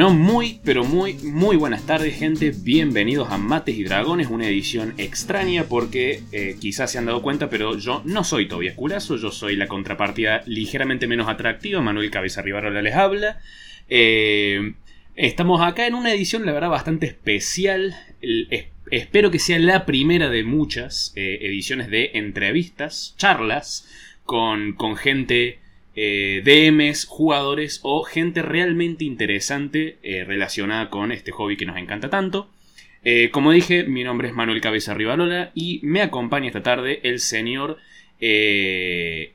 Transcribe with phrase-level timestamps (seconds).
[0.00, 2.54] Bueno, muy, pero muy, muy buenas tardes, gente.
[2.56, 7.50] Bienvenidos a Mates y Dragones, una edición extraña porque eh, quizás se han dado cuenta,
[7.50, 11.82] pero yo no soy Tobias Culazo, yo soy la contrapartida ligeramente menos atractiva.
[11.82, 13.40] Manuel Cabeza Rivarola les habla.
[13.90, 14.72] Eh,
[15.16, 17.94] estamos acá en una edición, la verdad, bastante especial.
[18.90, 23.86] espero que sea la primera de muchas eh, ediciones de entrevistas, charlas
[24.24, 25.59] con, con gente
[26.02, 32.08] eh, DMs, jugadores o gente realmente interesante eh, relacionada con este hobby que nos encanta
[32.08, 32.48] tanto.
[33.04, 37.18] Eh, como dije, mi nombre es Manuel Cabeza Rivalola y me acompaña esta tarde el
[37.18, 37.76] señor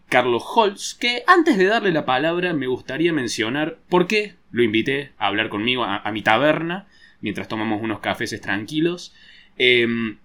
[0.10, 5.12] Carlos Holtz, que antes de darle la palabra me gustaría mencionar por qué lo invité
[5.20, 6.88] a hablar conmigo a, mi taberna
[7.22, 9.13] mientras tomamos unos cafés tranquilos.
[9.60, 10.18] Em,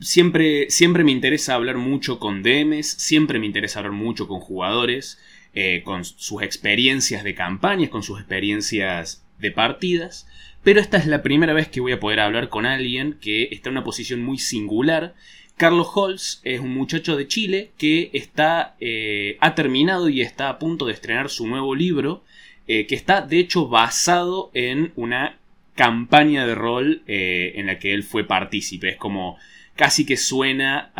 [0.00, 5.18] siempre, siempre me interesa hablar mucho con DMs, siempre me interesa hablar mucho con jugadores.
[5.56, 10.26] Eh, con sus experiencias de campañas, con sus experiencias de partidas,
[10.64, 13.68] pero esta es la primera vez que voy a poder hablar con alguien que está
[13.68, 15.14] en una posición muy singular.
[15.56, 20.58] Carlos Holz es un muchacho de Chile que está, eh, ha terminado y está a
[20.58, 22.24] punto de estrenar su nuevo libro,
[22.66, 25.38] eh, que está de hecho basado en una
[25.76, 28.88] campaña de rol en la que él fue partícipe.
[28.88, 29.38] Es como
[29.76, 30.92] casi que suena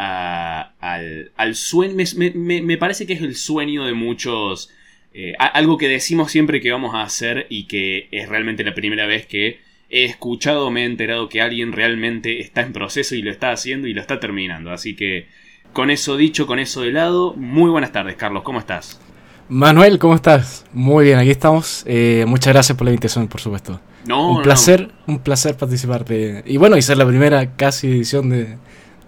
[0.80, 1.94] al, al sueño.
[2.16, 4.70] Me, parece que es el sueño de muchos.
[5.12, 9.06] Eh, algo que decimos siempre que vamos a hacer y que es realmente la primera
[9.06, 13.30] vez que he escuchado, me he enterado que alguien realmente está en proceso y lo
[13.30, 14.72] está haciendo y lo está terminando.
[14.72, 15.28] Así que
[15.72, 19.00] con eso dicho, con eso de lado, muy buenas tardes, Carlos, ¿cómo estás?
[19.48, 20.64] Manuel, ¿cómo estás?
[20.72, 21.84] Muy bien, aquí estamos.
[21.86, 23.80] Eh, muchas gracias por la invitación, por supuesto.
[24.06, 26.42] No, un placer, un placer participar de...
[26.46, 28.58] Y bueno, y ser la primera casi edición de,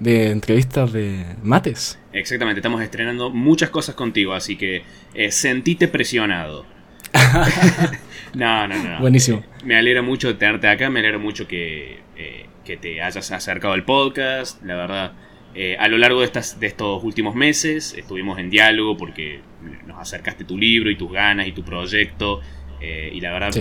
[0.00, 1.98] de entrevistas de mates.
[2.12, 4.82] Exactamente, estamos estrenando muchas cosas contigo, así que
[5.14, 6.66] eh, sentite presionado.
[8.34, 9.00] no, no, no.
[9.00, 9.42] Buenísimo.
[9.64, 13.84] me alegra mucho tenerte acá, me alegra mucho que, eh, que te hayas acercado al
[13.84, 15.12] podcast, la verdad.
[15.54, 19.40] Eh, a lo largo de, estas, de estos últimos meses estuvimos en diálogo porque
[19.86, 22.40] nos acercaste tu libro y tus ganas y tu proyecto.
[22.80, 23.54] Y la verdad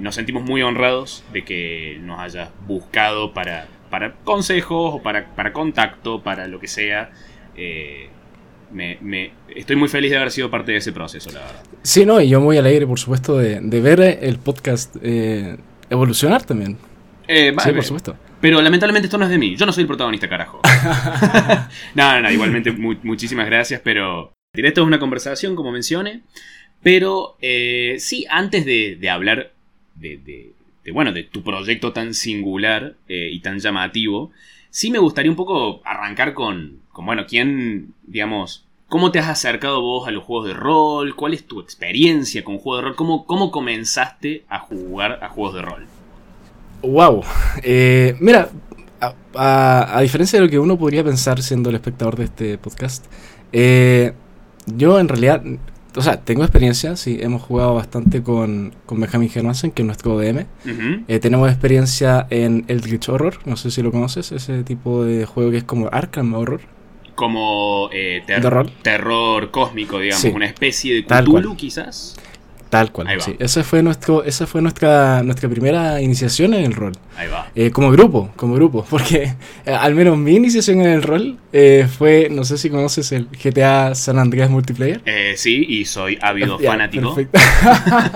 [0.00, 5.52] nos sentimos muy honrados de que nos hayas buscado para, para consejos o para, para
[5.52, 7.10] contacto, para lo que sea.
[7.56, 8.08] Eh,
[8.72, 11.62] me, estoy muy feliz de haber sido parte de ese proceso, la verdad.
[11.82, 15.56] Sí, no, y yo muy alegre, por supuesto, de, ver el podcast eh,
[15.88, 16.76] evolucionar también.
[17.28, 18.16] Eh, sí, por supuesto.
[18.40, 19.56] Pero lamentablemente esto no es de mí.
[19.56, 20.60] Yo no soy el protagonista, carajo.
[21.94, 24.32] no, no, no, igualmente muchísimas gracias, pero...
[24.52, 26.22] Esto es una conversación, como mencioné.
[26.86, 29.50] Pero sí, antes de, hablar
[29.96, 30.52] de,
[30.92, 34.30] bueno, de tu proyecto tan singular eh, y tan llamativo,
[34.70, 39.80] sí me gustaría un poco arrancar con, con, bueno, quién, digamos, cómo te has acercado
[39.82, 43.26] vos a los juegos de rol, cuál es tu experiencia con juegos de rol, cómo,
[43.26, 45.86] cómo comenzaste a jugar a juegos de rol.
[46.82, 47.24] Wow,
[47.64, 48.48] eh, mira,
[49.34, 53.06] a, diferencia de lo que uno podría pensar siendo el espectador de este podcast,
[53.50, 54.12] eh,
[54.66, 55.42] yo en realidad
[55.96, 60.18] o sea, tengo experiencia, sí, hemos jugado bastante con, con Benjamin Hermansen, que es nuestro
[60.18, 60.46] DM.
[61.08, 65.24] Eh, tenemos experiencia en el Glitch Horror, no sé si lo conoces, ese tipo de
[65.24, 66.60] juego que es como Arkham Horror.
[67.14, 68.22] Como eh,
[68.82, 72.16] terror cósmico, digamos, una especie de Cthulhu quizás.
[72.68, 73.36] Tal cual, sí.
[73.38, 76.92] Esa fue, nuestro, esa fue nuestra, nuestra primera iniciación en el rol.
[77.16, 77.48] Ahí va.
[77.54, 78.84] Eh, como grupo, como grupo.
[78.90, 79.34] Porque
[79.64, 83.28] eh, al menos mi iniciación en el rol eh, fue, no sé si conoces el
[83.28, 85.00] GTA San Andreas Multiplayer.
[85.36, 87.14] sí, y soy ávido fanático.
[87.14, 87.38] Perfecto.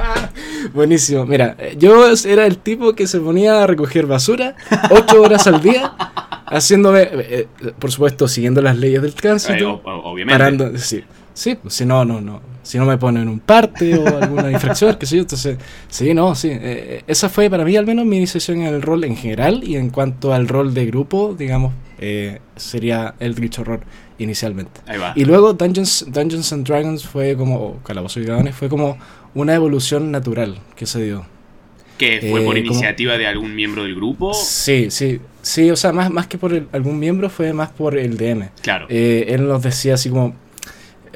[0.74, 1.26] Buenísimo.
[1.26, 4.56] Mira, yo era el tipo que se ponía a recoger basura
[4.90, 5.92] ocho horas al día,
[6.46, 7.46] haciéndome,
[7.78, 9.80] por supuesto, siguiendo las leyes del tránsito.
[9.84, 10.38] obviamente.
[10.38, 11.04] Parando, sí.
[11.32, 12.49] Sí, pues, si no, no, no.
[12.70, 15.22] Si no me ponen un parte o alguna infracción, qué sé yo.
[15.22, 15.58] Entonces,
[15.88, 16.50] sí, no, sí.
[16.50, 19.64] Eh, eh, esa fue para mí al menos mi iniciación en el rol en general
[19.64, 23.80] y en cuanto al rol de grupo, digamos, eh, sería el Glitch Horror
[24.18, 24.82] inicialmente.
[24.86, 25.12] Ahí va.
[25.16, 28.98] Y luego Dungeons, Dungeons and Dragons fue como, o Calabozos y Dragones, fue como
[29.34, 31.26] una evolución natural que se dio.
[31.98, 34.32] ¿Que fue por iniciativa de algún miembro del grupo?
[34.32, 35.20] Sí, sí.
[35.42, 38.50] Sí, o sea, más, más que por algún miembro fue más por el DM.
[38.62, 38.86] Claro.
[38.88, 40.36] él nos decía así como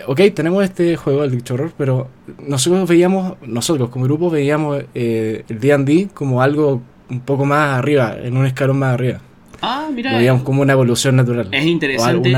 [0.07, 2.09] ok, tenemos este juego, el Dicho Horror, pero
[2.47, 8.17] nosotros veíamos, nosotros como grupo veíamos eh, el D&D como algo un poco más arriba,
[8.21, 9.21] en un escalón más arriba.
[9.61, 10.13] Ah, mira.
[10.13, 11.49] Lo veíamos como una evolución natural.
[11.53, 12.33] Es interesante.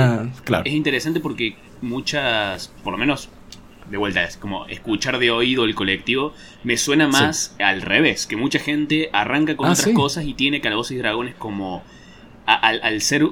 [0.44, 0.64] claro.
[0.64, 3.28] Es interesante porque muchas, por lo menos
[3.90, 6.32] de vuelta, es como escuchar de oído el colectivo,
[6.64, 10.60] me suena más al revés, que mucha gente arranca con ah, otras cosas y tiene
[10.60, 11.82] calabozos y dragones como
[12.46, 13.26] al, al, ser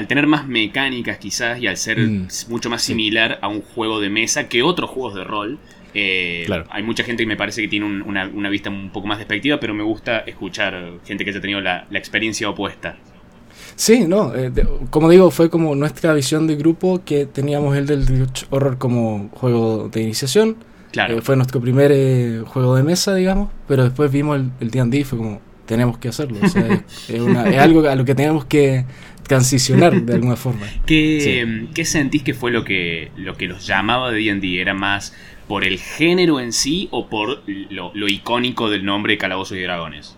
[0.00, 2.26] al tener más mecánicas quizás y al ser mm.
[2.48, 5.58] mucho más similar a un juego de mesa que otros juegos de rol,
[5.92, 6.66] Eh, Claro.
[6.70, 9.18] Hay mucha gente que me parece que tiene un- una, una vista un poco más
[9.18, 10.72] despectiva, pero me gusta escuchar
[11.04, 12.96] gente que haya tenido la, la experiencia opuesta.
[13.74, 17.86] Sí, no, eh, de- como digo, fue como nuestra visión de grupo que teníamos el
[17.86, 20.56] del Dutch Horror como juego de iniciación.
[20.92, 21.18] Claro.
[21.18, 25.04] Eh, fue nuestro primer juego de mesa, digamos, pero después vimos el el D&D y
[25.04, 26.38] fue como, tenemos que hacerlo.
[26.42, 28.84] O sea, es, es una- es algo a lo que tenemos que
[29.30, 30.66] transicionar de alguna forma.
[30.86, 31.30] ¿Qué, Sí.
[31.38, 34.60] em, ¿Qué sentís que fue lo que, lo que los llamaba de D&D?
[34.60, 35.14] ¿Era más
[35.48, 40.16] por el género en sí o por lo, lo icónico del nombre Calabozos y Dragones?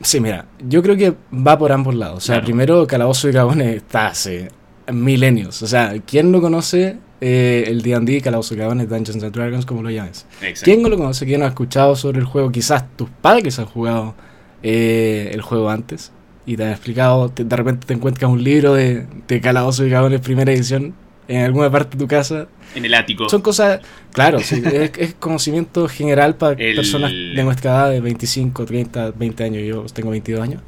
[0.00, 2.18] Sí, mira, yo creo que va por ambos lados.
[2.18, 2.44] O sea, Claro.
[2.46, 4.48] primero, Calabozo y Dragones está hace
[4.90, 5.60] milenios.
[5.62, 9.82] O sea, ¿quién no conoce eh, el D&D, Calabozo y Dragones, Dungeons and Dragons, como
[9.82, 10.26] lo llames?
[10.40, 10.60] Exacto.
[10.64, 11.26] ¿Quién no lo conoce?
[11.26, 12.50] ¿Quién no ha escuchado sobre el juego?
[12.50, 14.14] Quizás tus padres han jugado
[14.62, 16.10] eh, el juego antes
[16.46, 19.90] y te han explicado, te- de repente te encuentras un libro de, de Calabozo y
[19.90, 20.94] Dragones primera edición
[21.28, 22.46] en alguna parte de tu casa.
[22.74, 23.28] En el ático.
[23.28, 23.80] Son cosas,
[24.12, 29.10] claro, sí, es, es conocimiento general para El- personas de nuestra edad, de 25, 30,
[29.10, 30.62] 20 años, yo tengo 22 años.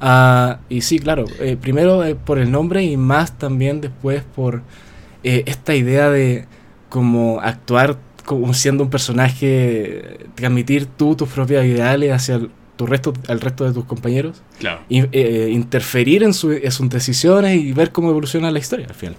[0.00, 4.62] Ah, y sí, claro, eh, primero eh, por el nombre y más también después por
[5.22, 6.46] eh, esta idea de
[6.88, 12.50] como actuar como siendo un personaje, transmitir tú tus propios ideales hacia el,
[12.80, 14.80] tu resto, al resto de tus compañeros, Claro.
[14.88, 18.94] y, eh, interferir en, su- en sus decisiones y ver cómo evoluciona la historia al
[18.94, 19.16] final.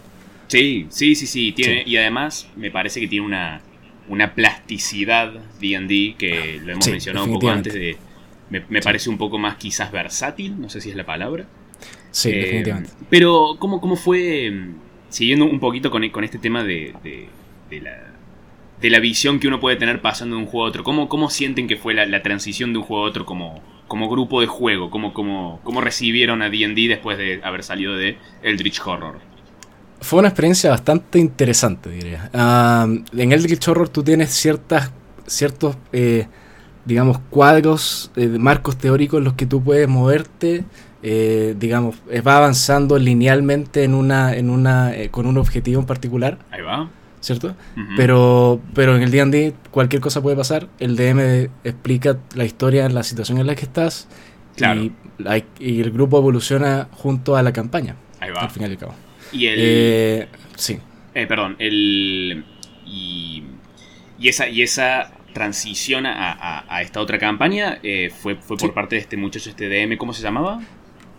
[0.48, 1.52] Sí, sí, sí, sí.
[1.52, 1.92] Tiene, Sí.
[1.92, 3.62] Y además me parece que tiene una,
[4.10, 7.98] una plasticidad D&D que lo hemos Sí, mencionado un poco antes de...
[8.50, 11.46] Me, me parece un poco más quizás versátil, no sé si es la palabra.
[12.12, 12.90] Sí, Eh, definitivamente.
[13.10, 14.74] Pero, ¿cómo, cómo fue, mm,
[15.10, 17.28] siguiendo un poquito con, con este tema de, de-
[17.70, 18.11] de la,
[18.82, 20.84] de la visión que uno puede tener pasando de un juego a otro?
[20.84, 24.10] ¿Cómo, cómo sienten que fue la, la transición de un juego a otro como, como
[24.10, 24.90] grupo de juego?
[24.90, 29.20] ¿Cómo, cómo, cómo recibieron a D&D después de haber salido de Eldritch Horror?
[30.02, 32.30] Fue una experiencia bastante interesante, diría.
[32.34, 34.92] Ah, en Eldritch Horror tú tienes ciertas,
[35.28, 36.28] ciertos, eh,
[36.86, 40.64] digamos, cuadros, eh, marcos teóricos en los que tú puedes moverte,
[41.04, 41.98] eh, digamos,
[42.28, 46.90] va avanzando linealmente en una, en una, con un objetivo en particular, Ahí va.
[47.22, 47.56] ¿Cierto?
[47.96, 50.68] Pero, pero en el D&D cualquier cosa puede pasar.
[50.80, 54.08] El DM explica la historia, la situación en la que estás,
[54.58, 54.82] Claro.
[54.84, 58.42] y, la- y el grupo evoluciona junto a la campaña, Ahí va.
[58.42, 58.96] al final y al cabo.
[59.32, 59.56] Y el...
[59.60, 60.78] Eh, sí.
[61.16, 62.44] Eh, perdón, el.
[62.86, 63.44] Y,
[64.20, 68.70] y esa, y esa transición a, a- a esta otra campaña eh, fue, fue por
[68.70, 68.76] Sí.
[68.76, 70.60] parte de este muchacho, este DM, ¿cómo se llamaba?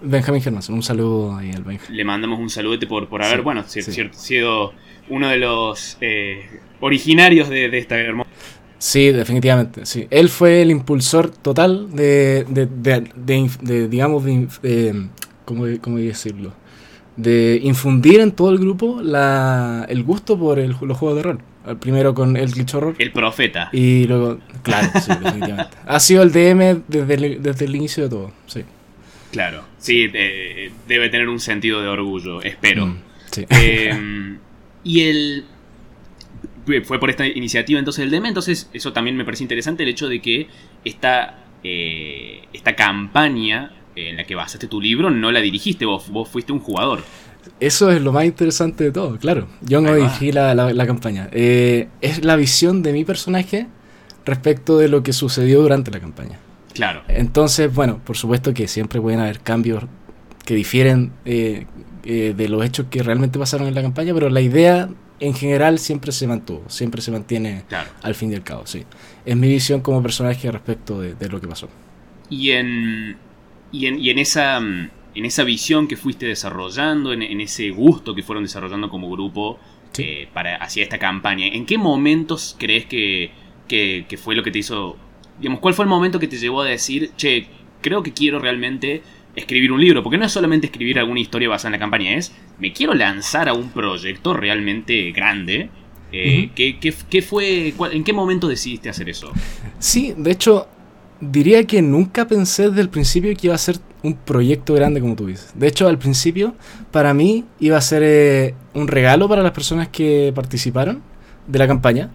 [0.03, 1.97] Benjamin Germanson, un saludo ahí al Benjamin.
[1.97, 3.81] Le mandamos un saludete por, por haber, Sí, bueno, sí.
[4.13, 4.75] sido
[5.13, 6.47] uno de los eh,
[6.81, 8.31] originarios de, de esta hermosa.
[8.79, 10.09] Sí, definitivamente, sí.
[10.11, 14.25] Él fue el impulsor total de, de, de, de digamos,
[15.45, 16.53] ¿cómo, cómo decirlo?
[17.17, 21.39] De infundir en todo el grupo la, el gusto por el, los juegos de rol.
[21.79, 23.69] Primero con el Glitch Horror El profeta.
[23.73, 25.77] y luego, claro, sí, definitivamente.
[25.87, 28.65] Ha sido el DM desde el, desde el inicio de todo, sí.
[29.31, 29.63] Claro.
[29.79, 32.87] Sí, eh, debe tener un sentido de orgullo, espero.
[32.87, 32.97] Mm,
[33.31, 33.47] sí.
[33.49, 34.37] Eh,
[34.85, 35.45] y el.
[36.85, 40.09] Fue por esta iniciativa entonces el DM, entonces eso también me parece interesante el hecho
[40.09, 40.47] de que
[40.85, 46.29] esta, eh, esta campaña en la que basaste tu libro no la dirigiste vos, vos
[46.29, 47.03] fuiste un jugador.
[47.59, 49.49] Eso es lo más interesante de todo, claro.
[49.63, 51.29] Yo no dirigí la, la- la campaña.
[51.33, 53.67] Eh, es la visión de mi personaje
[54.25, 56.39] respecto de lo que sucedió durante la campaña.
[56.75, 59.85] Claro, Entonces, bueno, por supuesto que siempre pueden haber cambios
[60.47, 61.67] que difieren eh,
[62.05, 64.91] eh, de los hechos que realmente pasaron en la campaña, pero la idea
[65.21, 67.91] en general siempre se mantuvo, siempre se mantiene claro.
[68.03, 68.85] al fin y al cabo, sí.
[69.25, 71.69] Es mi visión como personaje respecto de, de lo que pasó.
[72.29, 73.21] Y en,
[73.71, 77.71] y en, y en esa, mm, en esa visión que fuiste desarrollando, en, en ese
[77.71, 79.61] gusto que fueron desarrollando como grupo
[79.93, 80.03] Sí.
[80.05, 83.33] eh, para, hacia esta campaña, ¿en qué momentos crees que,
[83.69, 84.97] que, que fue lo que te hizo,
[85.39, 87.49] digamos, cuál fue el momento que te llevó a decir, che,
[87.81, 89.03] creo que quiero realmente
[89.37, 90.03] escribir un libro?
[90.03, 93.49] Porque no es solamente escribir alguna historia basada en la campaña, es, me quiero lanzar
[93.49, 95.71] a un proyecto realmente grande.
[96.15, 96.51] Eh.
[96.55, 99.33] ¿qué, qué- qué fue, cuál- ¿En qué momento decidiste hacer eso?
[99.79, 100.69] Sí, de hecho,
[101.21, 105.17] diría que nunca pensé desde el principio que iba a ser un proyecto grande como
[105.17, 105.53] tú dices.
[105.55, 106.55] De hecho, al principio,
[106.91, 111.01] para mí, iba a ser eh, un regalo para las personas que participaron
[111.47, 112.11] de la campaña.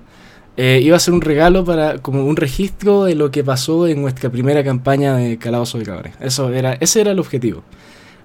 [0.57, 4.01] Eh, iba a ser un regalo para como un registro de lo que pasó en
[4.01, 6.13] nuestra primera campaña de Calabozo de Cabres.
[6.19, 7.63] Eso era, ese era el objetivo.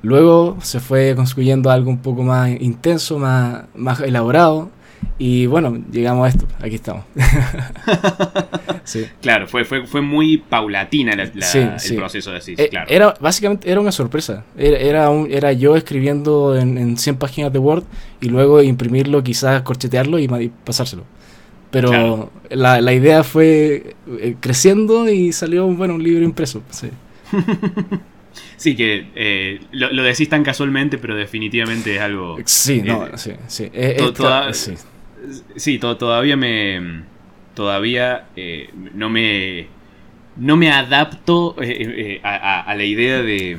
[0.03, 4.71] Luego se fue construyendo algo un poco más intenso, más, más elaborado.
[5.19, 6.47] Y bueno, llegamos a esto.
[6.61, 7.05] Aquí estamos.
[8.85, 9.05] sí.
[9.21, 11.95] Claro, fue, fue, fue muy paulatina la- la- Sí, el sí.
[11.97, 12.87] proceso de así, Eh, claro.
[12.91, 14.45] Era, básicamente era una sorpresa.
[14.57, 17.85] Era, era, un- era yo escribiendo en, en 100 páginas de Word
[18.21, 21.05] y luego imprimirlo, quizás corchetearlo y, y pasárselo.
[21.73, 26.63] Pero la, la, idea fue eh, creciendo y salió bueno, un libro impreso.
[26.71, 26.91] Sí,
[28.59, 32.37] sí que eh, lo, lo, decís tan casualmente, pero definitivamente es algo...
[32.45, 33.71] Sí, no, sí, sí.
[34.53, 34.75] sí.
[35.57, 37.05] sí todavía me...
[37.55, 38.29] Todavía
[38.95, 39.67] no me...
[40.37, 41.57] No me adapto
[42.23, 43.59] a, a la idea de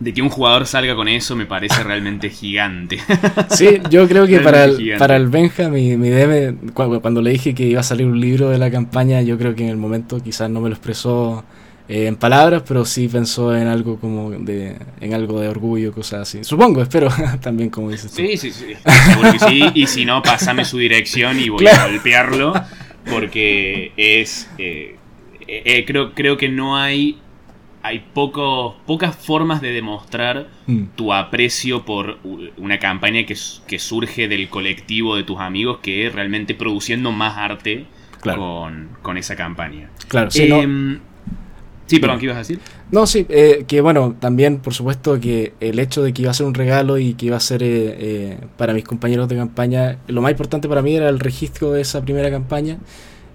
[0.00, 2.98] de que un jugador salga con eso me parece realmente gigante.
[3.50, 7.54] Sí, yo creo que para el, para el Benja, mi, mi DM, cuando, le dije
[7.54, 10.20] que iba a salir un libro de la campaña, yo creo que en el momento
[10.20, 11.44] quizás no me lo expresó
[11.86, 16.22] eh, en palabras, pero sí pensó en algo como de, en algo de orgullo, cosas
[16.22, 16.44] así.
[16.44, 17.08] Supongo, espero
[17.42, 18.10] también como dices.
[18.10, 18.72] Sí, sí, sí.
[19.46, 22.54] sí, y si no, pásame su dirección y voy a golpearlo,
[23.04, 24.48] porque es...
[24.56, 24.96] Eh,
[25.52, 27.18] eh, creo, creo que no hay
[27.82, 30.84] hay poco, pocas formas de demostrar mm.
[30.96, 32.18] tu aprecio por
[32.58, 37.86] una campaña que, que, surge del colectivo de tus amigos que realmente produciendo más arte
[38.20, 39.90] con, esa campaña.
[40.08, 40.42] Claro, sí.
[40.42, 41.00] Em,
[41.86, 42.60] sí, perdón, ¿qué ibas a decir?
[42.90, 46.34] No, sí, eh, que bueno, también por supuesto que el hecho de que iba a
[46.34, 47.68] ser un regalo y que iba a ser eh,
[47.98, 51.80] eh, para mis compañeros de campaña, lo más importante para mí era el registro de
[51.80, 52.78] esa primera campaña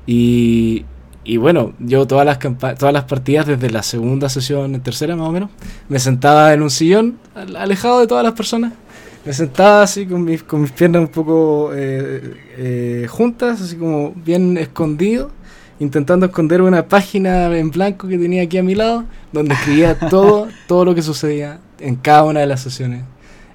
[0.05, 0.85] y,
[1.25, 2.37] y bueno, yo todas las,
[2.77, 5.49] todas las partidas, desde la segunda sesión, en tercera más o menos,
[5.89, 7.17] me sentaba en un sillón,
[7.57, 8.73] alejado de todas las personas.
[9.25, 14.13] Me sentaba así con mis, con mis piernas un poco eh, eh, juntas, así como
[14.15, 15.31] bien escondido,
[15.79, 20.47] intentando esconder una página en blanco que tenía aquí a mi lado, donde escribía todo,
[20.67, 23.03] todo lo que sucedía en cada una de las sesiones.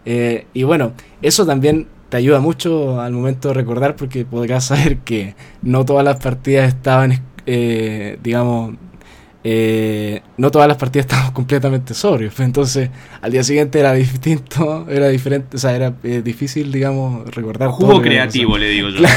[0.05, 4.99] Eh, y bueno, eso también te ayuda mucho al momento de recordar porque podrás saber
[4.99, 7.13] que no todas las partidas estaban
[7.47, 8.75] eh, digamos,
[9.43, 12.39] eh, no todas las partidas estaban completamente sobrios.
[12.41, 17.71] Entonces, al día siguiente era distinto, era diferente, o sea, era eh, difícil, digamos, recordar.
[17.71, 19.05] Jugo creativo, le digo yo.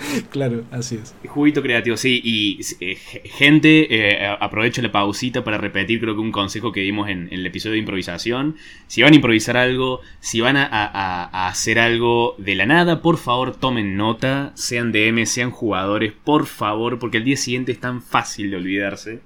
[0.30, 1.14] claro, así es.
[1.26, 2.20] Juguito creativo, sí.
[2.22, 7.08] Y eh, gente, eh, aprovecho la pausita para repetir, creo que un consejo que dimos
[7.08, 8.56] en, el episodio de improvisación.
[8.86, 13.56] Si van a improvisar algo, si van a, hacer algo de la nada, por favor
[13.56, 18.50] tomen nota, sean DM, sean jugadores, por favor, porque el día siguiente es tan fácil
[18.50, 19.20] de olvidarse.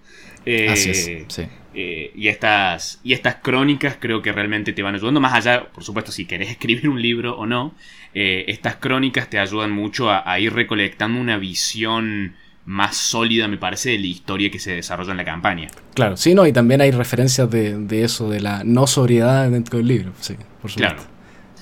[0.46, 1.42] Eh, así es, sí.
[1.74, 6.12] y, estas, y estas crónicas creo que realmente te van ayudando, más allá, por supuesto,
[6.12, 7.74] si querés escribir un libro o no,
[8.14, 13.90] eh, estas crónicas te ayudan mucho a, ir recolectando una visión más sólida, me parece,
[13.90, 15.68] de la historia que se desarrolla en la campaña.
[15.94, 19.88] Claro, sí, no, y también hay referencias de, eso, de la no sobriedad dentro del
[19.88, 20.94] libro, sí, por supuesto.
[20.94, 21.02] Claro.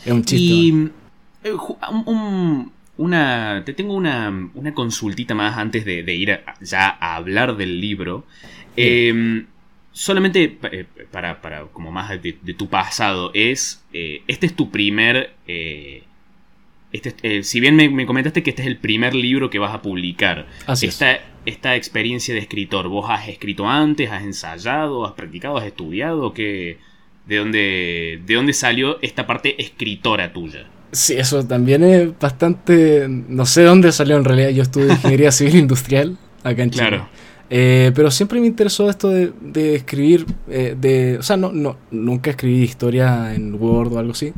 [0.04, 0.44] Es un chiste.
[0.44, 0.90] Y
[1.42, 1.56] eh,
[2.98, 8.26] una, te tengo una, una consultita más antes de, ir ya a hablar del libro.
[8.76, 9.46] Em,
[9.90, 15.34] solamente eh, para, para, como más de, tu pasado, es, este es tu primer
[16.92, 19.80] este, eh, si bien me, comentaste que este es el primer libro que vas a
[19.80, 25.66] publicar, esta, esta experiencia de escritor, ¿vos has escrito antes, has ensayado, has practicado, has
[25.66, 26.34] estudiado?
[26.34, 26.78] ¿Qué,
[27.26, 30.66] de, dónde, ¿De dónde salió esta parte escritora tuya?
[30.90, 33.06] Sí, eso también es bastante...
[33.08, 36.88] No sé dónde salió en realidad, yo estudié ingeniería civil industrial acá en Chile.
[36.88, 37.08] Claro.
[37.54, 41.76] Eh, pero siempre me interesó esto de, de escribir, eh, de, o sea, no, no,
[41.90, 44.32] nunca escribí historia en Word o algo así,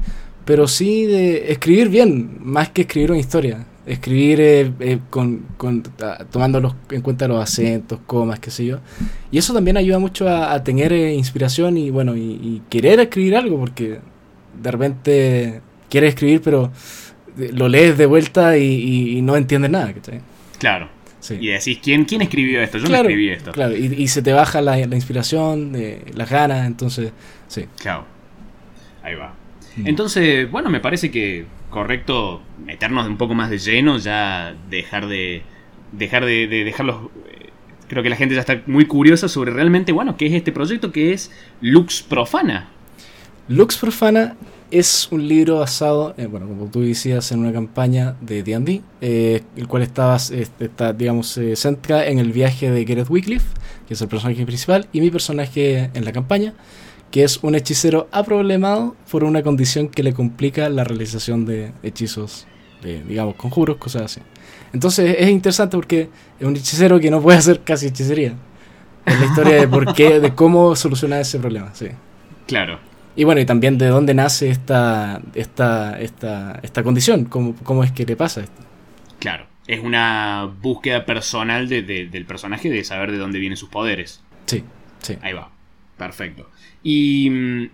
[0.44, 3.64] pero sí de escribir bien, más que escribir una historia.
[3.86, 5.44] Escribir eh, eh, con,
[6.30, 8.78] tomando en cuenta los acentos, comas, qué sé yo.
[9.30, 13.58] Y eso también ayuda mucho a, tener eh, inspiración y bueno, y, querer escribir algo,
[13.58, 13.98] porque
[14.62, 15.60] de repente
[15.90, 16.70] quieres escribir, pero
[17.36, 19.92] lo lees de vuelta y, no entiendes nada.
[20.58, 20.88] Claro.
[21.30, 22.76] Y decís, ¿quién, ¿quién escribió esto?
[22.76, 23.52] Yo no escribí esto.
[23.52, 25.72] Claro, y, se te baja la, la inspiración,
[26.14, 27.12] las ganas, entonces,
[27.48, 27.64] sí.
[27.78, 28.04] Claro.
[29.02, 29.43] Ahí va.
[29.76, 29.87] Mm.
[29.87, 35.43] Entonces, bueno, me parece que correcto meternos un poco más de lleno, ya dejar de.
[35.93, 37.11] dejar de, dejarlos.
[37.28, 37.50] Eh,
[37.88, 40.93] creo que la gente ya está muy curiosa sobre realmente, bueno, qué es este proyecto
[40.93, 42.69] que es Lux Profana.
[43.49, 44.37] Lux Profana
[44.71, 49.69] es un libro basado, bueno, como tú decías, en una campaña de D&D, eh, el
[49.69, 53.47] cual estaba, está, digamos, se centra en el viaje de Gareth Wycliffe,
[53.87, 56.54] que es el personaje principal, y mi personaje en la campaña,
[57.14, 62.44] que es un hechicero aproblemado por una condición que le complica la realización de hechizos,
[62.83, 64.21] de, digamos, conjuros, cosas así.
[64.73, 66.09] Entonces es interesante porque
[66.40, 68.35] es un hechicero que no puede hacer casi hechicería.
[69.06, 71.87] Es la historia de por qué, de cómo solucionar ese problema, sí.
[72.49, 72.80] Claro.
[73.14, 77.92] Y bueno, y también de dónde nace esta, esta, esta, esta condición, cómo, cómo es
[77.92, 78.61] que le pasa esto.
[79.21, 84.21] Claro, es una búsqueda personal del personaje de saber de dónde vienen sus poderes.
[84.47, 84.64] Sí,
[85.00, 85.16] sí.
[85.23, 85.53] Ahí va,
[85.96, 86.48] perfecto.
[86.82, 87.70] Y,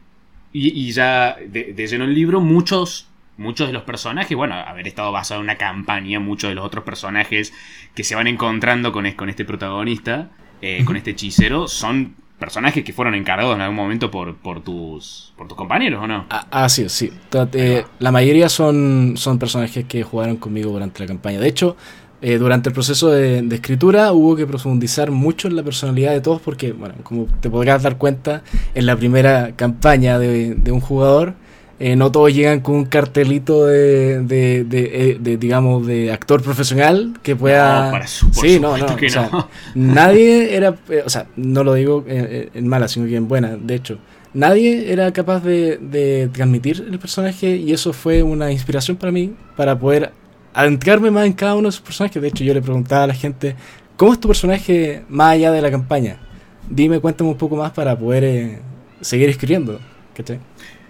[0.52, 5.40] y, ya de, lleno el libro, muchos, muchos de los personajes, bueno, haber estado basado
[5.40, 7.52] en una campaña, muchos de los otros personajes
[7.94, 10.30] que se van encontrando con, con este protagonista,
[10.62, 15.32] eh, con este hechicero, son personajes que fueron encargados en algún momento por, por, tus,
[15.36, 16.26] por tus compañeros, ¿o no?
[16.30, 17.12] Ah, ah sí, sí.
[17.52, 21.38] Eh, la mayoría son, son personajes que jugaron conmigo durante la campaña.
[21.38, 21.76] De hecho,
[22.22, 26.40] eh, durante el proceso de, escritura hubo que profundizar mucho en la personalidad de todos
[26.40, 28.42] porque, bueno, como te podrás dar cuenta,
[28.74, 31.34] en la primera campaña de, de un jugador
[31.82, 34.64] eh, no todos llegan con un cartelito de, de,
[35.18, 37.86] de, digamos, de actor profesional que pueda...
[37.86, 39.48] No, para sí, no, no, que no.
[39.74, 43.76] nadie era, eh, o sea, no lo digo en, mala, sino que en buena, de
[43.76, 43.96] hecho.
[44.34, 49.78] Nadie era capaz de, transmitir el personaje y eso fue una inspiración para mí para
[49.78, 50.12] poder
[50.54, 52.20] adentrarme más en cada uno de esos personajes.
[52.20, 53.56] De hecho, yo le preguntaba a la gente,
[53.96, 56.18] ¿cómo es tu personaje más allá de la campaña?
[56.68, 58.58] Dime, cuéntame un poco más para poder eh,
[59.00, 59.80] seguir escribiendo.
[60.14, 60.38] ¿Cachai?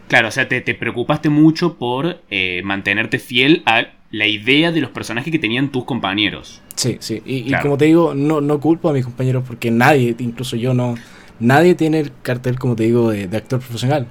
[0.08, 4.90] Claro, o sea, te, preocupaste mucho por eh, mantenerte fiel a la idea de los
[4.90, 6.60] personajes que tenían tus compañeros.
[6.74, 7.22] Sí, sí.
[7.24, 10.96] Y, como te digo, no, no culpo a mis compañeros porque nadie, incluso yo no,
[11.38, 14.06] nadie tiene el cartel, como te digo, de, actor profesional.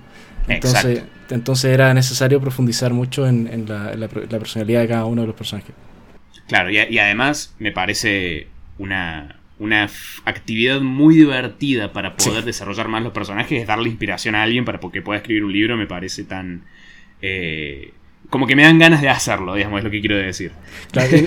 [0.50, 5.76] Entonces, entonces era necesario profundizar mucho en, la, personalidad de cada uno de los personajes.
[6.48, 8.48] Claro, y, y además me parece
[8.80, 9.90] una, una
[10.26, 14.80] actividad muy divertida para poder desarrollar más los personajes es darle inspiración a alguien para
[14.80, 16.64] que pueda escribir un libro, me parece tan...
[17.22, 17.94] Eh,
[18.30, 20.52] como que me dan ganas de hacerlo, digamos, es lo que quiero decir.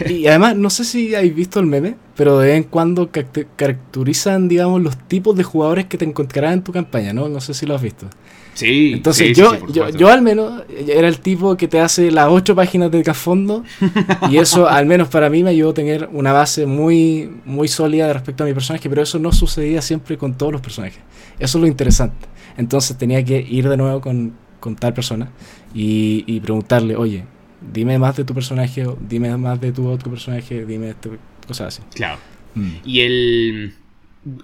[0.08, 4.48] y, además, no sé si habéis visto el meme, pero de vez en cuando caracterizan,
[4.48, 7.28] digamos, los tipos de jugadores que te encontrarás en tu campaña, ¿no?
[7.28, 8.08] No sé si lo has visto.
[8.54, 8.92] Sí.
[8.92, 12.90] Entonces yo, yo, yo, al menos era el tipo que te hace las ocho páginas
[12.90, 13.64] de cafondo
[14.30, 18.12] y eso al menos para mí me ayudó a tener una base muy, muy sólida
[18.12, 21.00] respecto a mi personaje, pero eso no sucedía siempre con todos los personajes.
[21.38, 22.26] Eso es lo interesante.
[22.56, 25.30] Entonces tenía que ir de nuevo con, con tal persona
[25.74, 27.24] y, y, preguntarle, oye,
[27.72, 31.10] dime más de tu personaje, dime más de tu otro personaje, dime este,
[31.46, 31.82] cosas así.
[31.94, 32.18] Claro.
[32.54, 32.70] Mm.
[32.84, 33.74] Y el...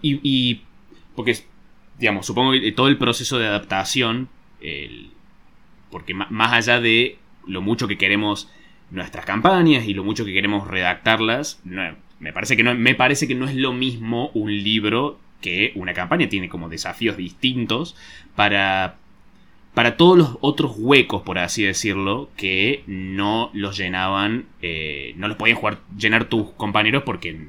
[0.03, 0.63] Y, y
[1.15, 1.39] porque
[1.99, 4.29] digamos, supongo que todo el proceso de adaptación,
[5.91, 8.49] porque más allá de lo mucho que queremos
[8.91, 13.35] nuestras campañas y lo mucho que queremos redactarlas, me, parece que no, me parece que
[13.35, 16.29] no es lo mismo un libro que una campaña.
[16.29, 17.97] Tiene como desafíos distintos
[18.35, 18.97] para,
[19.75, 25.37] para todos los otros huecos, por así decirlo, que no los llenaban, eh, no los
[25.37, 27.49] podían jugar, llenar tus compañeros porque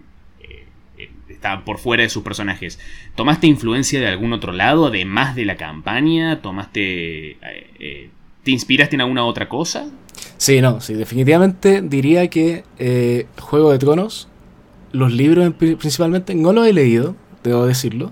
[1.30, 2.80] estaban por fuera de sus personajes.
[3.16, 6.42] ¿Tomaste influencia de algún otro lado, además de la campaña?
[6.42, 7.32] ¿Tomaste...
[7.32, 7.38] Eh,
[7.80, 8.10] eh,
[8.44, 9.90] ¿Te inspiraste en alguna otra cosa?
[10.38, 14.28] Sí, no, sí, definitivamente diría que eh, Juego de Tronos,
[14.92, 18.12] los libros principalmente, no los he leído, debo decirlo,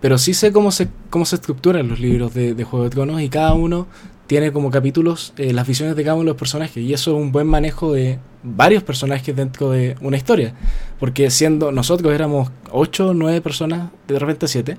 [0.00, 3.28] pero sí sé cómo se, cómo se estructuran los libros de Juego de Tronos y
[3.28, 3.86] cada uno
[4.28, 7.16] tiene como capítulos eh, las visiones de cada uno de los personajes y eso es
[7.16, 10.52] un buen manejo de varios personajes dentro de una historia.
[11.00, 14.76] Porque siendo nosotros éramos 8 o 9 personas, de repente 7,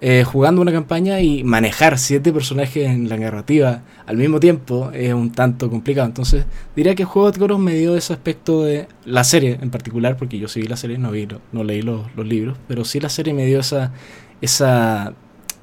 [0.00, 5.14] eh, jugando una campaña y manejar 7 personajes en la narrativa al mismo tiempo es
[5.14, 6.08] un tanto complicado.
[6.08, 10.16] Entonces diría que Juego de Tronos me dio ese aspecto de la serie en particular,
[10.16, 12.98] porque yo sí vi la serie, no, vi, no leí los, los libros, pero sí
[12.98, 13.92] la serie me dio esa,
[14.40, 15.14] esa,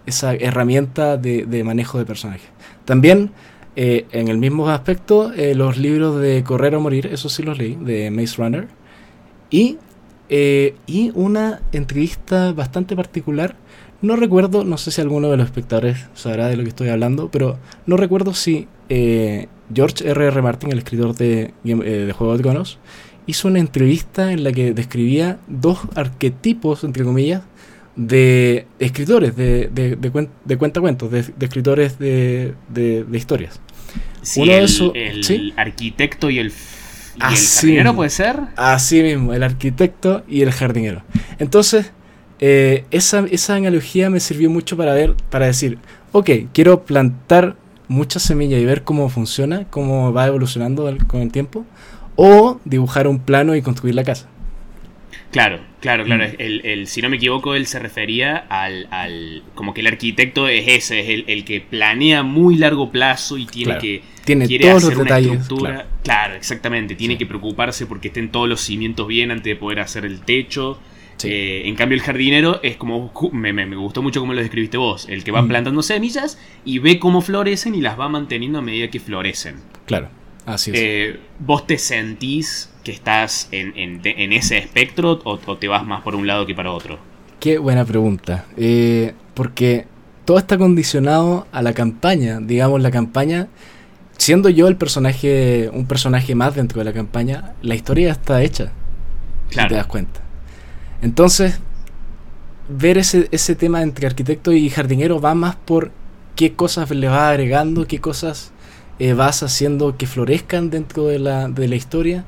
[0.05, 2.54] esa herramienta de, de manejo de personajes.
[2.85, 3.31] También,
[3.75, 7.57] eh, en el mismo aspecto, eh, los libros de Correr o Morir, eso sí los
[7.57, 8.67] leí, de Maze Runner.
[9.49, 9.77] Y,
[10.29, 13.55] eh, y una entrevista bastante particular.
[14.01, 17.29] No recuerdo, no sé si alguno de los espectadores sabrá de lo que estoy hablando,
[17.31, 20.27] pero no recuerdo si George R.R.
[20.27, 20.41] R.
[20.43, 22.77] Martin, el escritor de, de Juego de Tronos,
[23.25, 27.41] hizo una entrevista en la que describía dos arquetipos, entre comillas,
[27.95, 32.53] de escritores de, de, de, de cuentacuentos, de, escritores de,
[33.13, 33.59] historias.
[34.37, 36.51] Uno el, el arquitecto y el,
[37.19, 38.37] jardinero, ¿puede ser?
[38.55, 41.03] Así mismo, el arquitecto y el jardinero.
[41.39, 41.91] Entonces,
[42.39, 45.77] eh, esa, esa analogía me sirvió mucho para ver, para decir,
[46.11, 47.55] ok, quiero plantar
[47.87, 51.65] muchas semillas y ver cómo funciona, cómo va evolucionando con el tiempo,
[52.15, 54.27] o dibujar un plano y construir la casa.
[55.31, 56.25] Claro, claro, claro.
[56.27, 56.35] Mm.
[56.39, 60.67] El, si no me equivoco, él se refería al, al como que el arquitecto es
[60.67, 64.85] ese, es el, el que planea muy largo plazo y tiene que tiene quiere todos
[64.85, 65.87] hacer los una estructura.
[66.03, 66.35] Claro.
[66.35, 66.95] exactamente.
[66.95, 70.79] Tiene que preocuparse porque estén todos los cimientos bien antes de poder hacer el techo.
[71.23, 73.13] Eh, en cambio, el jardinero es como.
[73.31, 75.07] Me, me, gustó mucho como lo describiste vos.
[75.07, 75.47] El que va mm.
[75.47, 79.57] plantando semillas y ve cómo florecen y las va manteniendo a medida que florecen.
[79.85, 80.09] Claro,
[80.45, 80.77] así es.
[80.79, 84.01] Eh, ¿Vos te sentís que estás en,
[84.33, 86.99] ese espectro o, te vas más por un lado que para otro?
[87.39, 88.45] Qué buena pregunta.
[88.57, 89.85] Eh, porque
[90.25, 92.39] todo está condicionado a la campaña.
[92.39, 93.47] Digamos, la campaña
[94.17, 98.71] siendo yo el personaje, un personaje más dentro de la campaña, la historia está hecha.
[99.49, 99.69] Claro.
[99.69, 100.21] Si te das cuenta.
[101.01, 101.59] Entonces,
[102.69, 105.91] ver ese, ese tema entre arquitecto y jardinero va más por
[106.35, 108.51] qué cosas le vas agregando, qué cosas
[108.99, 112.25] eh, vas haciendo que florezcan dentro de la, de la historia,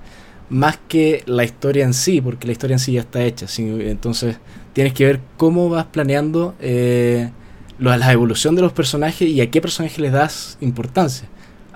[0.49, 3.45] más que la historia en sí, porque la historia en sí ya está hecha.
[3.57, 4.37] Entonces,
[4.73, 7.31] tienes que ver cómo vas planeando eh,
[7.79, 11.27] la evolución de los personajes y a qué personaje les das importancia.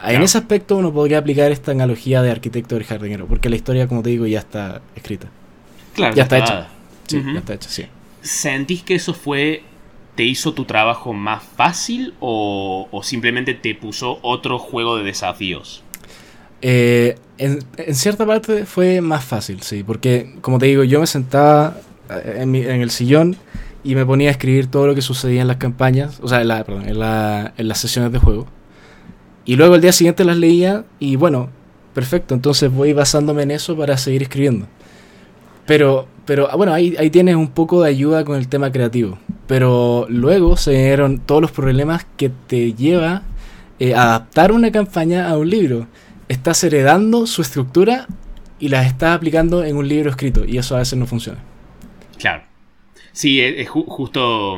[0.04, 3.88] En ese aspecto uno podría aplicar esta analogía de arquitecto del jardinero, porque la historia,
[3.88, 5.27] como te digo, ya está escrita.
[5.93, 6.15] Claro.
[6.15, 6.67] Ya está, hecha.
[7.06, 7.86] Sí, ya está hecha, sí.
[8.21, 9.63] ¿Sentís que eso fue
[10.15, 15.84] te hizo tu trabajo más fácil o, simplemente te puso otro juego de desafíos?
[16.62, 17.60] Eh, en,
[17.95, 21.78] cierta parte fue más fácil, sí, porque como te digo, yo me sentaba
[22.10, 23.36] eh, en, el sillón
[23.84, 26.50] y me ponía a escribir todo lo que sucedía en las campañas, o sea, en,
[26.50, 28.47] la, perdón, en, la, en las sesiones de juego.
[29.43, 31.50] Y luego el día siguiente las leía y bueno,
[31.95, 34.67] perfecto, entonces voy basándome en eso para seguir escribiendo.
[35.65, 39.17] Pero, pero ah, bueno, ahí, ahí tienes un poco de ayuda con el tema creativo.
[39.52, 43.24] Pero luego se dieron todos los problemas que te lleva
[43.80, 45.88] eh, adaptar una campaña a un libro.
[46.30, 48.08] Estás heredando su estructura
[48.60, 50.46] y la estás aplicando en un libro escrito.
[50.46, 51.40] Y eso a veces no funciona.
[52.18, 52.44] Claro.
[53.12, 54.58] Sí, es, justo...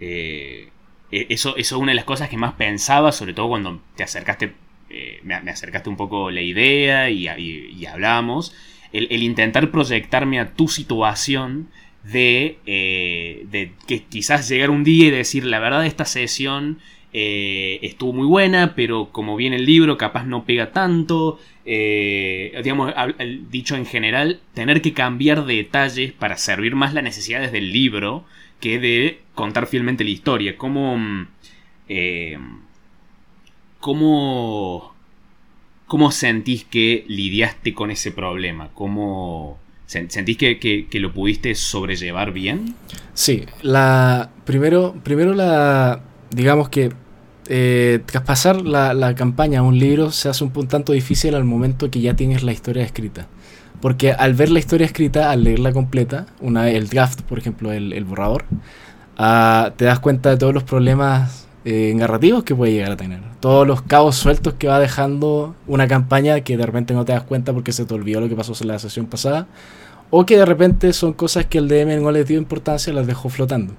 [0.00, 0.70] Eh,
[1.12, 4.04] e, eso, eso es una de las cosas que más pensaba, sobre todo cuando te
[4.04, 4.54] acercaste,
[4.88, 8.54] eh, me, acercaste un poco la idea y, y hablamos
[8.92, 11.68] el, intentar proyectarme a tu situación
[12.12, 16.78] de, eh, de, que quizás llegar un día y decir, la verdad, esta sesión
[17.12, 21.38] eh, estuvo muy buena, pero como viene el libro, capaz no pega tanto.
[21.64, 22.92] Eh, digamos,
[23.50, 28.24] dicho en general, tener que cambiar detalles para servir más las necesidades del libro
[28.60, 30.56] que de contar fielmente la historia.
[30.56, 30.96] Como...
[30.98, 31.26] Mm,
[33.80, 34.94] ¿Cómo
[35.88, 38.68] ¿Cómo sentís que lidiaste con ese problema?
[38.74, 42.74] ¿Cómo sentís que, lo pudiste sobrellevar bien?
[43.14, 46.92] Sí, la primero, primero la digamos que
[47.48, 51.90] eh, traspasar la, la, campaña a un libro se hace un tanto difícil al momento
[51.90, 53.26] que ya tienes la historia escrita.
[53.80, 58.04] Porque al ver la historia escrita, al leerla completa, una, el draft, por ejemplo, el,
[58.04, 58.44] borrador,
[59.16, 63.20] ah, te das cuenta de todos los problemas eh, narrativos que puede llegar a tener.
[63.40, 67.24] Todos los cabos sueltos que va dejando una campaña que de repente no te das
[67.24, 69.46] cuenta porque se te olvidó lo que pasó en la sesión pasada.
[70.08, 73.06] O que de repente son cosas que el DM no le dio importancia y las
[73.06, 73.74] dejó flotando.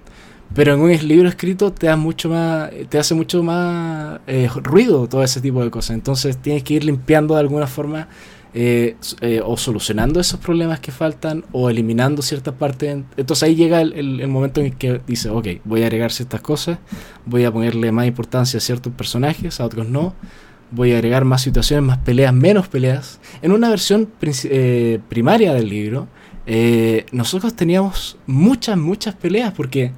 [0.54, 5.08] Pero en un libro escrito te, da mucho más, te hace mucho más eh, ruido
[5.08, 5.96] todo ese tipo de cosas.
[5.96, 8.08] Entonces tienes que ir limpiando de alguna forma
[8.52, 12.98] eh, eh, o solucionando esos problemas que faltan o eliminando ciertas partes.
[13.16, 16.80] Entonces ahí llega el, momento en que dice, ok, voy a agregar ciertas cosas,
[17.26, 20.16] voy a ponerle más importancia a ciertos personajes, a otros no,
[20.72, 23.20] voy a agregar más situaciones, más peleas, menos peleas.
[23.44, 26.08] En una versión eh, primaria del libro,
[27.12, 29.92] nosotros teníamos muchas, muchas peleas porque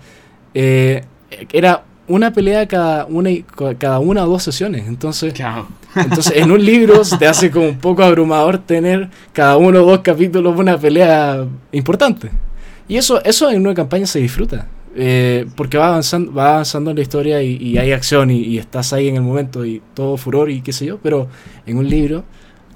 [0.54, 3.30] era una pelea cada una,
[3.78, 4.88] cada una o dos sesiones.
[4.90, 5.34] Entonces,
[5.96, 9.86] entonces en un libro se te hace como un poco abrumador tener cada uno o
[9.86, 12.30] dos capítulos una pelea importante.
[12.88, 14.68] Y eso, eso en una campaña se disfruta.
[14.94, 18.92] Eh, porque va avanzando, va avanzando en la historia y, hay acción y, y, estás
[18.92, 21.30] ahí en el momento y todo furor y qué sé yo, pero
[21.66, 22.26] en un libro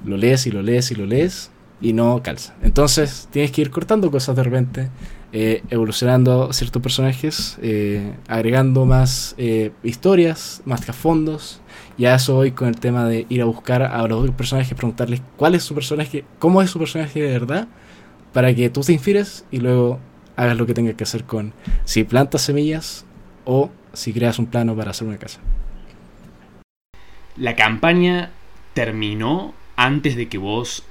[0.05, 1.51] lo lees y lo lees y lo lees
[1.81, 2.55] y no calza.
[2.63, 4.89] Entonces tienes que ir cortando cosas de repente,
[5.37, 11.59] eh, evolucionando ciertos personajes, eh, agregando más eh, historias, más trasfondos.
[11.97, 14.73] Y a eso voy con el tema de ir a buscar a los otros personajes,
[14.77, 17.67] preguntarles cuál es su personaje, cómo es su personaje de verdad,
[18.31, 19.99] para que tú te inspires y luego
[20.37, 21.51] hagas lo que tengas que hacer con
[21.83, 23.05] si plantas semillas
[23.43, 25.41] o si creas un plano para hacer una casa.
[27.35, 28.31] La campaña
[28.73, 30.85] terminó antes de que vos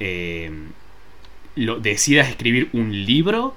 [1.56, 3.54] lo, decidas escribir un libro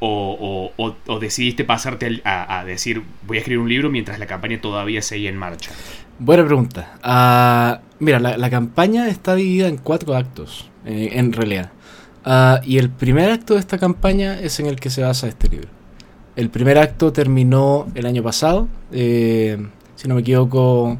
[0.00, 5.30] o, decidiste pasarte a, decir voy a escribir un libro mientras la campaña todavía seguía
[5.30, 5.70] en marcha?
[6.18, 6.94] Buena pregunta.
[7.02, 11.70] Ah, mira, la, campaña está dividida en cuatro actos, eh, en realidad.
[12.24, 15.48] Ah, y el primer acto de esta campaña es en el que se basa este
[15.48, 15.68] libro.
[16.34, 19.56] El primer acto terminó el año pasado, eh,
[19.94, 20.98] si no me equivoco,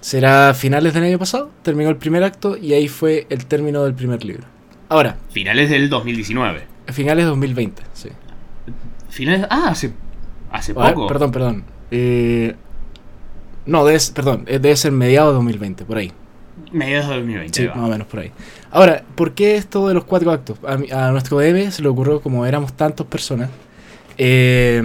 [0.00, 3.94] será finales del año pasado, terminó el primer acto y ahí fue el término del
[3.94, 4.44] primer libro.
[4.88, 5.16] Ahora.
[5.30, 6.62] Finales del 2019.
[6.92, 8.08] Finales de 2020, sí.
[9.08, 9.46] Finales.
[9.50, 9.92] Ah, hace.
[10.50, 11.06] Hace poco.
[11.06, 11.64] perdón, perdón.
[11.90, 12.54] Eh,
[13.66, 16.12] no, debe, perdón, eh, debe ser mediados de 2020, por ahí.
[16.72, 17.62] Mediados de 2020.
[17.62, 18.32] Sí, más o menos por ahí.
[18.70, 20.58] Ahora, ¿por qué esto de los cuatro actos?
[20.64, 23.50] A, nuestro DM se le ocurrió, como éramos tantas personas,
[24.18, 24.82] eh,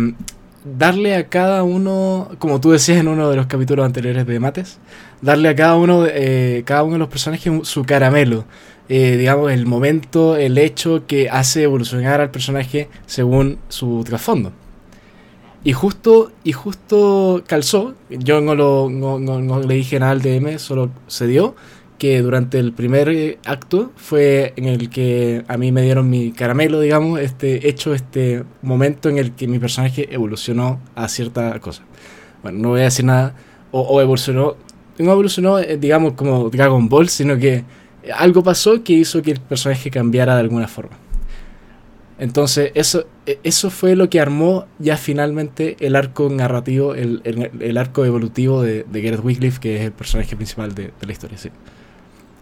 [0.66, 4.80] darle a cada uno, como tú decías en uno de los capítulos anteriores de Mates,
[5.22, 8.46] darle a cada uno, eh, cada uno de los personajes su caramelo.
[8.90, 14.52] Eh, digamos, el momento, el hecho que hace evolucionar al personaje según su trasfondo.
[15.64, 20.60] Y justo, y justo calzó, yo no, lo, no, no le dije nada al DM,
[20.60, 21.56] solo se dio,
[21.98, 26.32] que durante el primer eh, acto fue en el que a mí me dieron mi
[26.32, 31.84] caramelo, digamos, este hecho, este momento en el que mi personaje evolucionó a cierta cosa.
[32.44, 33.36] Bueno, no voy a decir nada,
[33.72, 34.56] o, evolucionó,
[34.98, 37.64] no evolucionó, eh, digamos, como Dragon Ball, sino que
[38.16, 40.98] algo pasó que hizo que el personaje cambiara de alguna forma.
[42.18, 47.78] Entonces, eso, e, eso fue lo que armó ya finalmente el arco narrativo, el, el,
[47.78, 51.38] arco evolutivo de, de Gareth Wycliffe, que es el personaje principal de, de la historia,
[51.38, 51.50] sí.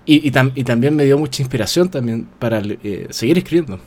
[0.06, 3.80] Y, y, también me dio mucha inspiración también para eh, seguir escribiendo.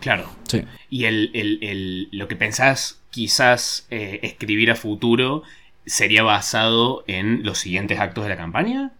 [0.00, 0.30] Claro.
[0.46, 0.64] Sí.
[0.90, 5.42] Y el, el, lo que pensás quizás eh, escribir a futuro
[5.86, 8.92] sería basado en los siguientes actos de la campaña?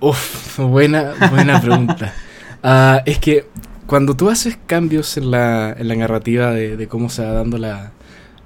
[0.00, 2.14] Uf, buena, buena pregunta.
[2.64, 3.46] Ah, es que
[3.88, 7.58] cuando tú haces cambios en la, en la narrativa de, de, cómo se va dando
[7.58, 7.90] la,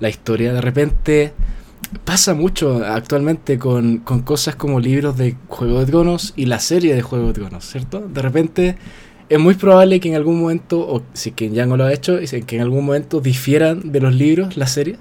[0.00, 1.35] la historia, de repente
[2.05, 7.03] pasa mucho actualmente con, cosas como libros de Juego de Tronos y la serie de
[7.03, 8.01] Juego de Tronos, ¿cierto?
[8.01, 8.77] De repente
[9.29, 12.18] es muy probable que en algún momento, o si quien ya no lo ha hecho,
[12.46, 14.99] que en algún momento difieran de los libros la serie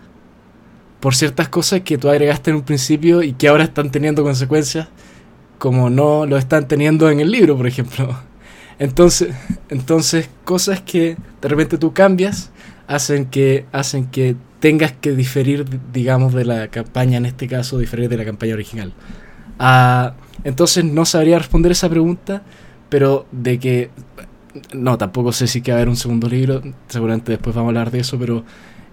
[0.99, 4.87] por ciertas cosas que tú agregaste en un principio y que ahora están teniendo consecuencias
[5.59, 8.17] como no lo están teniendo en el libro, por ejemplo.
[8.79, 9.33] Entonces,
[9.69, 12.51] entonces cosas que de repente tú cambias
[12.87, 18.09] hacen que hacen que tengas que diferir, digamos, de la campaña, en este caso, diferir
[18.09, 18.93] de la campaña original.
[19.59, 22.41] Ah, entonces no sabría responder esa pregunta,
[22.89, 23.91] pero de que...
[24.73, 27.69] No, tampoco sé si que va a haber un segundo libro, seguramente después vamos a
[27.69, 28.43] hablar de eso, pero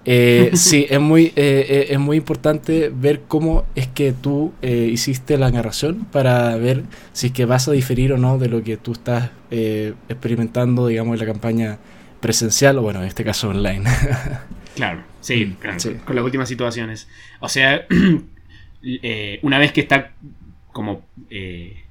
[0.05, 5.39] eh, sí, es muy, eh, eh, es muy importante ver cómo es que tú hiciste
[5.39, 6.83] la narración para ver
[7.15, 11.15] si es que vas a diferir o no de lo que tú estás experimentando, digamos,
[11.15, 11.79] en la campaña
[12.21, 13.85] presencial o, bueno, en este caso online.
[14.75, 17.09] Claro, mm, sí, con las últimas situaciones.
[17.41, 17.87] O sea,
[18.83, 20.13] eh, una vez que está
[20.73, 21.85] como eh,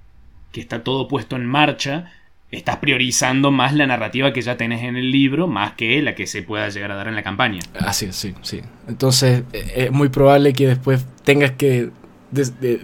[0.51, 2.11] que está todo puesto en marcha,
[2.51, 6.27] estás priorizando más la narrativa que ya tenés en el libro, más que la que
[6.27, 7.59] se pueda llegar a dar en la campaña.
[7.79, 8.61] Así es, sí, sí.
[8.87, 11.89] Entonces eh, es muy probable que después tengas que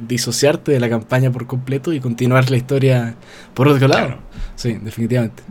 [0.02, 3.16] disociarte de la campaña por completo y continuar la historia
[3.54, 4.18] por otro lado.
[4.56, 5.44] Sí, definitivamente.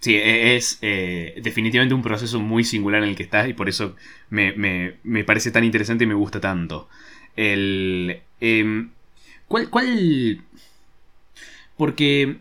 [0.00, 3.68] Sí, e, es eh, definitivamente un proceso muy singular en el que estás y por
[3.68, 3.96] eso
[4.30, 4.52] me,
[5.24, 6.88] parece tan interesante y me gusta tanto.
[7.36, 8.90] El, em,
[9.46, 10.42] ¿cuál, ¿Cuál...?
[11.76, 12.38] Porque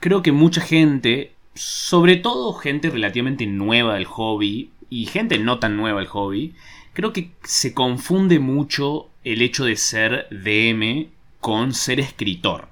[0.00, 5.76] creo que mucha gente, sobre todo gente relativamente nueva del hobby y gente no tan
[5.76, 6.54] nueva del hobby,
[6.92, 11.08] creo que se confunde mucho el hecho de ser DM
[11.40, 12.68] con ser escritor.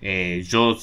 [0.00, 0.76] Eh, yo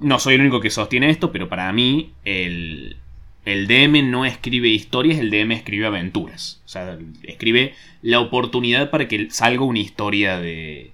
[0.00, 2.96] no soy el único que sostiene esto, pero para mí el,
[3.44, 6.60] el DM no escribe historias, el DM escribe aventuras.
[6.66, 10.92] O sea, escribe la oportunidad para que salga una historia de,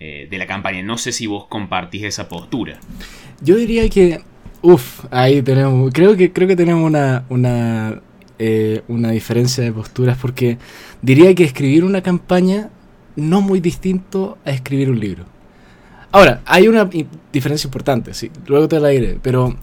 [0.00, 0.82] eh, de la campaña.
[0.82, 2.80] No sé si vos compartís esa postura.
[3.40, 4.20] Yo diría que,
[4.60, 8.00] uff, ahí tenemos, creo que, creo que tenemos una, una,
[8.38, 10.58] eh, una diferencia de posturas porque
[11.02, 12.70] diría que escribir una campaña
[13.14, 15.31] no muy distinto a escribir un libro.
[16.12, 16.88] Ahora, hay una
[17.32, 19.56] diferencia importante, sí, luego te la diré, pero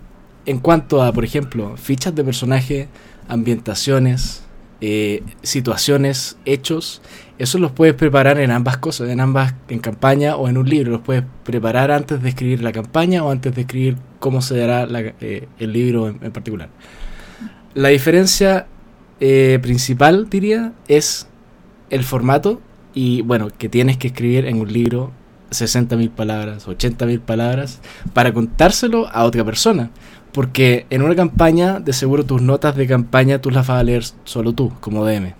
[0.47, 2.87] en cuanto a, por ejemplo, fichas de personaje,
[3.27, 4.41] ambientaciones,
[4.81, 7.03] eh, situaciones, hechos,
[7.37, 10.91] eso los puedes preparar en ambas cosas, en ambas, en campaña o en un libro.
[10.91, 14.87] Los puedes preparar antes de escribir la campaña o antes de escribir cómo se dará
[15.21, 16.69] eh, el libro en, particular.
[17.75, 18.67] La diferencia
[19.19, 21.27] eh, principal, diría, es
[21.89, 22.59] el formato
[22.93, 25.11] y, bueno, que tienes que escribir en un libro
[25.49, 27.81] 60.000 palabras, 80.000 palabras,
[28.13, 29.91] para contárselo a otra persona.
[30.31, 34.03] Porque en una campaña, de seguro tus notas de campaña tú las vas a leer
[34.23, 35.33] solo tú, como DM.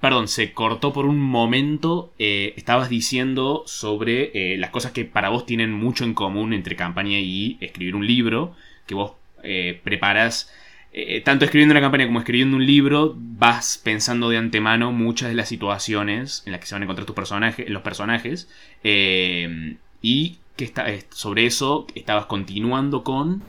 [0.00, 2.12] Perdón, se cortó por un momento.
[2.18, 6.74] Eh, estabas diciendo sobre eh, las cosas que para vos tienen mucho en común entre
[6.74, 8.54] campaña y escribir un libro,
[8.86, 9.12] que vos
[9.42, 10.50] eh, preparas
[10.92, 15.36] eh, tanto escribiendo una campaña como escribiendo un libro, vas pensando de antemano muchas de
[15.36, 18.48] las situaciones en las que se van a encontrar tus personajes, los personajes.
[18.82, 23.42] Eh, y que está, sobre eso estabas continuando con.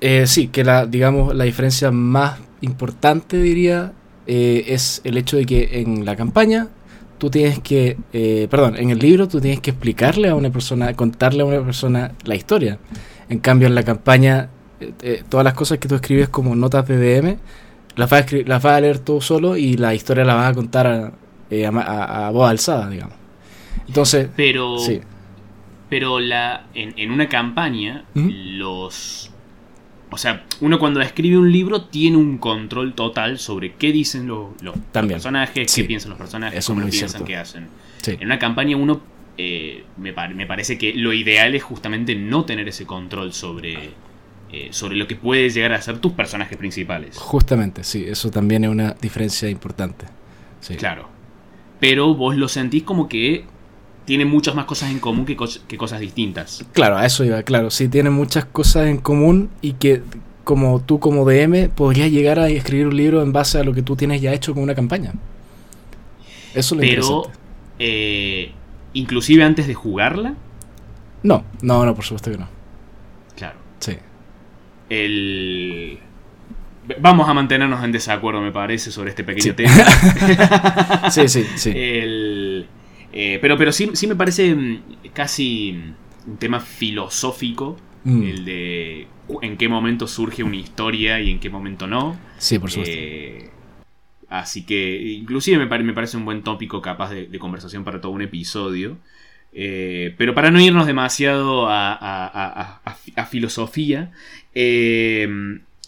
[0.00, 3.92] Eh, sí, que la, digamos, la diferencia más importante, diría,
[4.26, 6.68] es el hecho de que en la campaña
[7.18, 7.98] tú tienes que,
[8.50, 12.12] perdón, en el libro tú tienes que explicarle a una persona, contarle a una persona
[12.24, 12.78] la historia.
[13.28, 14.48] En cambio, en la campaña
[15.02, 17.36] eh, todas las cosas que tú escribes como notas de DM,
[17.96, 20.50] las vas a, escri- las vas a leer tú solo y la historia la vas
[20.50, 21.12] a contar a,
[21.50, 23.14] eh, a ma- a- a voz alzada, digamos.
[23.86, 25.00] Entonces, Pero, sí.
[25.90, 28.28] pero la, en, en una campaña, Ujú.
[28.30, 29.30] los...
[30.10, 34.50] O sea, uno cuando escribe un libro tiene un control total sobre qué dicen los,
[34.62, 35.16] los También.
[35.16, 35.82] personajes, Sí.
[35.82, 37.26] qué piensan los personajes, Eso cómo lo piensan, cierto.
[37.26, 37.66] qué hacen.
[38.00, 38.12] sí.
[38.12, 39.00] En una campaña uno
[39.36, 43.90] eh, me, me parece que lo ideal es justamente no tener ese control sobre,
[44.56, 47.16] eh, sobre lo que puede llegar a ser tus personajes principales.
[47.18, 50.06] Justamente, sí, eso también es una diferencia importante.
[50.60, 50.74] Sí.
[50.76, 51.08] Claro.
[51.80, 53.44] Pero vos lo sentís como que
[54.04, 56.64] tiene muchas más cosas en común que, cos- que cosas distintas.
[56.72, 57.70] Claro, a eso iba, claro.
[57.70, 60.02] Sí, tienen muchas cosas en común y que
[60.44, 63.82] como tú como DM podrías llegar a escribir un libro en base a lo que
[63.82, 65.12] tú tienes ya hecho con una campaña.
[66.54, 67.22] Eso es lo Pero,
[67.78, 68.52] eh,
[68.92, 70.34] inclusive antes de jugarla,
[71.22, 72.48] No, no, no, por supuesto que no.
[75.02, 75.98] El...
[77.00, 79.56] Vamos a mantenernos en desacuerdo, me parece, sobre este pequeño Sí.
[79.56, 79.72] tema.
[81.10, 81.70] Sí, sí, sí.
[81.74, 82.66] El,
[83.12, 84.82] eh, pero, pero sí, sí me parece mm,
[85.14, 87.76] casi mm, un tema filosófico
[88.06, 89.06] Mm, el de
[89.40, 92.18] en qué momento surge una historia y en qué momento no.
[92.36, 92.94] sí, por supuesto.
[92.98, 93.50] Eh,
[94.28, 98.02] así que inclusive me, pare- me parece un buen tópico capaz de, de conversación para
[98.02, 98.98] todo un episodio.
[99.54, 102.80] Eh, pero para no irnos demasiado a,
[103.30, 104.12] filosofía,
[104.54, 105.28] eh,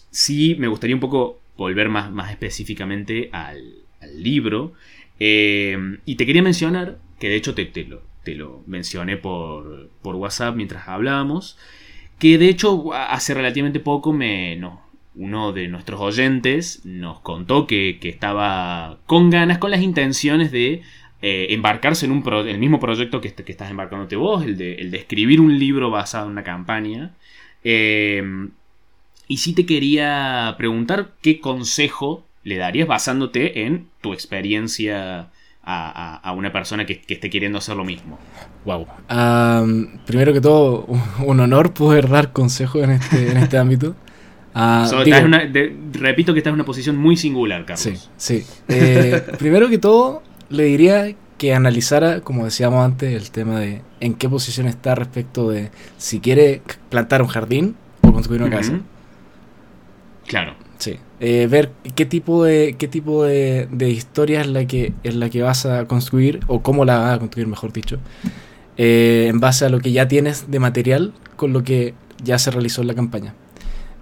[0.09, 3.61] sí me gustaría un poco volver más, más específicamente al,
[4.01, 4.73] al libro.
[5.19, 9.89] Eh, y te quería mencionar, que de hecho te, te lo, te lo mencioné por,
[10.01, 11.57] por WhatsApp mientras hablábamos,
[12.19, 14.81] que de hecho hace relativamente poco me, no,
[15.15, 20.81] uno de nuestros oyentes nos contó que, que estaba con ganas, con las intenciones de
[21.21, 24.75] eh, embarcarse en un pro- el mismo proyecto que, que estás embarcándote vos, el de,
[24.75, 27.11] el de escribir un libro basado en una campaña.
[27.63, 28.23] Eh,
[29.27, 35.29] y sí te quería preguntar qué consejo le darías basándote en tu experiencia
[35.69, 38.17] a, una persona que, que esté queriendo hacer lo mismo.
[38.63, 38.87] Wow.
[40.05, 43.95] Primero que todo, un- honor poder dar consejos en este, en este ámbito.
[44.59, 47.63] Ah, So, digo- estás en una- de- repito que estás en una posición muy singular,
[47.63, 47.79] Carlos.
[48.17, 48.43] Sí, sí.
[48.67, 54.13] Eh, primero que todo, le diría que analizara, como decíamos antes, el tema de en
[54.15, 58.79] qué posición está respecto de si quiere plantar un jardín o construir una casa.
[60.25, 60.55] Claro.
[60.79, 60.97] Sí.
[61.19, 65.29] Eh, ver qué tipo de qué tipo de, de historia es la que es la
[65.29, 67.97] que vas a construir o cómo la vas a construir, mejor dicho,
[68.77, 72.51] eh, en base a lo que ya tienes de material con lo que ya se
[72.51, 73.33] realizó en la campaña.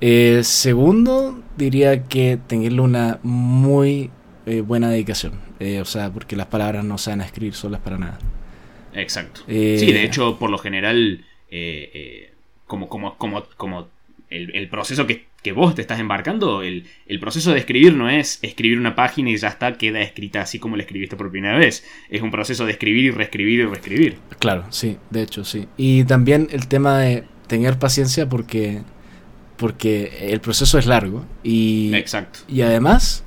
[0.01, 4.12] Eh, segundo, diría que tenerle una muy
[4.45, 5.34] eh, buena dedicación.
[5.60, 8.19] Eh, o sea, porque las palabras no se van a escribir solas para nada.
[8.93, 9.41] Exacto.
[9.47, 11.25] Eh, Sí, de hecho, por lo general,
[12.67, 13.88] como, como, como, como
[14.29, 18.10] el, el proceso que, que vos te estás embarcando, el, el proceso de escribir no
[18.10, 21.58] es escribir una página y ya está, queda escrita así como la escribiste por primera
[21.58, 21.86] vez.
[22.10, 24.17] Es un proceso de escribir y reescribir y reescribir.
[24.39, 25.67] Claro, sí, de hecho, sí.
[25.77, 28.81] Y también el tema de tener paciencia porque,
[29.58, 31.25] porque el proceso es largo.
[31.43, 32.39] Y, Exacto.
[32.47, 33.23] y además,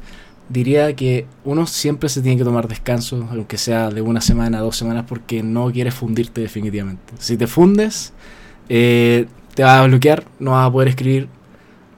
[0.48, 4.76] diría que uno siempre se tiene que tomar descansos, aunque sea de una semana, dos
[4.76, 7.14] semanas, porque no quieres fundirte definitivamente.
[7.18, 8.12] Si te fundes,
[8.68, 11.28] eh, te vas a bloquear, no vas a poder escribir.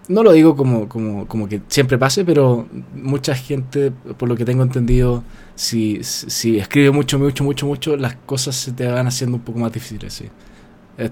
[0.08, 4.44] No lo digo como, como, como que siempre pase, pero mucha gente, por lo que
[4.44, 5.22] tengo entendido,
[5.54, 9.60] si, si escribe mucho, mucho, mucho, mucho, las cosas se te van haciendo un poco
[9.60, 10.28] más difíciles, sí.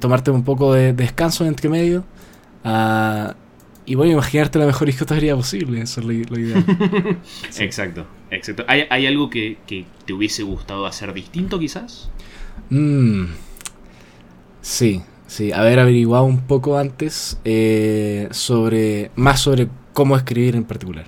[0.00, 2.04] Tomarte un poco de descanso entre medio.
[2.64, 3.34] ah,
[3.88, 6.64] y bueno, imaginarte la mejor historia posible, eso es lo, lo ideal.
[7.50, 7.64] Sí.
[7.64, 8.06] Exacto.
[8.30, 8.64] Exacto.
[8.68, 12.10] ¿Hay, hay algo que, que te hubiese gustado hacer distinto, quizás?
[12.68, 13.24] Mm,
[14.60, 21.06] sí, sí, haber averiguado un poco antes eh, sobre, más sobre cómo escribir en particular.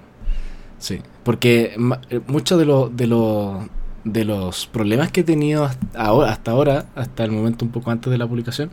[0.79, 1.77] Sí, porque
[2.09, 3.67] eh, muchos de, los de, los
[4.05, 7.91] de los problemas que he tenido hasta ahora, hasta ahora, hasta el momento un poco
[7.91, 8.71] antes de la publicación,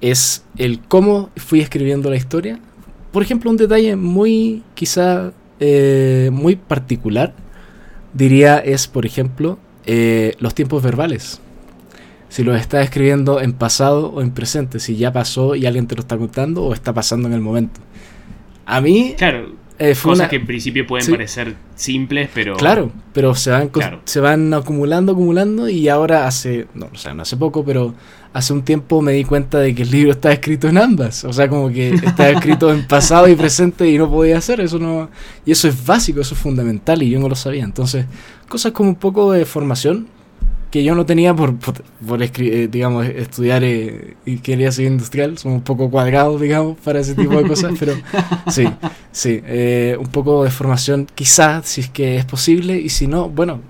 [0.00, 2.58] es el cómo fui escribiendo la historia.
[3.12, 7.34] Por ejemplo, un detalle muy, quizá, eh, muy particular,
[8.14, 11.40] diría, es, por ejemplo, eh, los tiempos verbales.
[12.28, 15.94] Si los estás escribiendo en pasado o en presente, si ya pasó y alguien te
[15.94, 17.80] lo está contando o está pasando en el momento.
[18.64, 19.61] A mí Claro.
[19.78, 21.10] Eh, Cosas una- que en principio pueden sí.
[21.12, 22.56] parecer simples, pero...
[22.56, 24.00] Claro, pero se van, Claro.
[24.04, 27.94] se van acumulando, acumulando y ahora hace, no, o sea, no hace poco, pero
[28.32, 31.24] hace un tiempo me di cuenta de que el libro está escrito en ambas.
[31.24, 34.78] O sea, como que está escrito en pasado y presente y no podía hacer eso.
[34.78, 35.10] no
[35.44, 37.64] Y eso es básico, eso es fundamental y yo no lo sabía.
[37.64, 38.06] Entonces,
[38.48, 40.06] cosas como un poco de formación
[40.72, 41.84] que yo no tenía por, por,
[42.22, 45.36] eh, digamos, estudiar eh, ingeniería civil industrial.
[45.36, 47.92] Somos un poco cuadrados, digamos, para ese tipo de cosas, pero
[48.48, 48.66] sí,
[49.12, 53.28] sí, eh, un poco de formación quizás, si es que es posible, y si no,
[53.28, 53.60] bueno,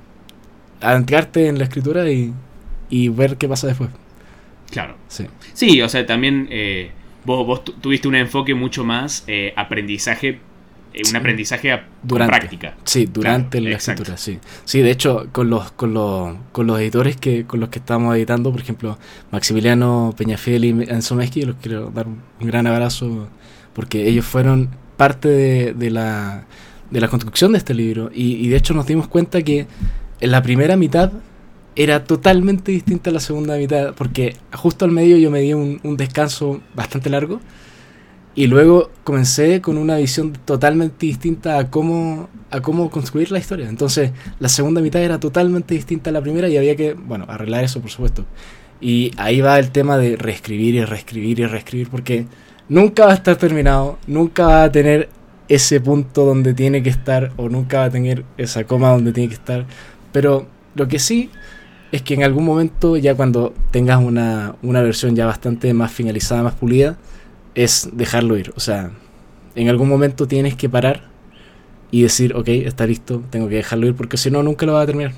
[0.81, 2.33] adentrarte en la escritura y,
[2.89, 3.91] y ver qué pasa después.
[4.71, 4.95] Claro.
[5.09, 6.93] Sí, sí o sea, también eh,
[7.25, 9.27] vos, vos tuviste un enfoque mucho más
[9.57, 10.39] aprendizaje
[11.09, 12.75] un aprendizaje durante, práctica.
[12.85, 14.39] Sí, durante la escritura, sí.
[14.65, 18.15] Sí, de hecho, con los, con los, con los editores que, con los que estamos
[18.17, 18.99] editando, por ejemplo,
[19.31, 23.29] Maximiliano Peñafiel y Enzo Mesqui, los quiero dar un gran abrazo
[23.73, 25.29] porque ellos fueron parte
[25.75, 26.45] de, la,
[26.91, 29.67] de la construcción de este libro y, y de hecho nos dimos cuenta que
[30.21, 31.13] en la primera mitad
[31.75, 35.81] era totalmente distinta a la segunda mitad, porque justo al medio yo me di un,
[35.83, 37.41] un descanso bastante largo
[38.35, 43.69] y luego comencé con una visión totalmente distinta a cómo, a cómo construir la historia.
[43.69, 47.65] Entonces, la segunda mitad era totalmente distinta a la primera y había que, bueno, arreglar
[47.65, 48.25] eso, por supuesto.
[48.81, 52.27] Y ahí va el tema de reescribir y reescribir y reescribir, porque
[52.69, 55.11] nunca va a estar terminado, nunca va a tener
[55.49, 59.29] ese punto donde tiene que estar, o nunca va a tener esa coma donde tiene
[59.29, 59.67] que estar.
[60.11, 61.29] Pero lo que sí
[61.93, 66.43] es que en algún momento, ya cuando tengas una, una versión ya bastante más finalizada,
[66.43, 66.97] más pulida,
[67.55, 68.53] es dejarlo ir.
[68.57, 68.91] O sea,
[69.55, 71.09] en algún momento tienes que parar
[71.91, 74.83] y decir, ok, está listo, tengo que dejarlo ir porque si no, nunca lo va
[74.83, 75.13] a terminar.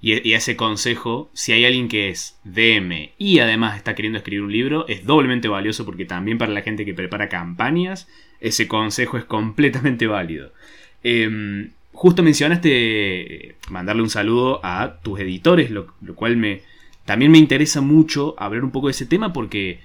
[0.00, 4.52] Y, ese consejo, si hay alguien que es DM y además está queriendo escribir un
[4.52, 8.06] libro, es doblemente valioso porque también para la gente que prepara campañas,
[8.38, 10.52] ese consejo es completamente válido.
[11.02, 16.60] Em, justo mencionaste mandarle un saludo a tus editores, lo, lo cual me,
[17.06, 19.80] también me interesa mucho hablar un poco de ese tema porque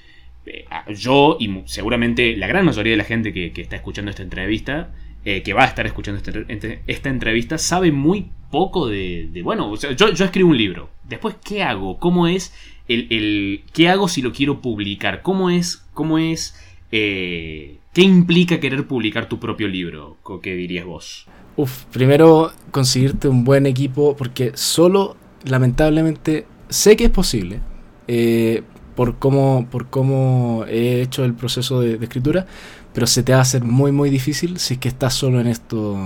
[0.49, 4.93] eh, yo y seguramente la gran mayoría de la gente que, está escuchando esta entrevista,
[5.23, 9.91] eh, que va a estar escuchando este, esta entrevista, sabe muy poco de, bueno, yo,
[9.91, 10.89] yo, escribo un libro.
[11.07, 11.99] Después, ¿qué hago?
[11.99, 12.53] ¿Cómo es
[12.87, 15.21] el, qué hago si lo quiero publicar?
[15.21, 16.55] ¿Cómo es, cómo es,
[16.91, 20.17] eh, qué implica querer publicar tu propio libro?
[20.41, 21.27] ¿Qué dirías vos?
[21.55, 27.59] Uf, primero conseguirte un buen equipo, porque solo, lamentablemente, sé que es posible,
[28.07, 28.63] eh,
[28.99, 32.45] por cómo, por cómo he hecho el proceso de, escritura,
[32.93, 35.47] pero se te va a hacer muy, muy difícil si es que estás solo en
[35.47, 35.97] esto,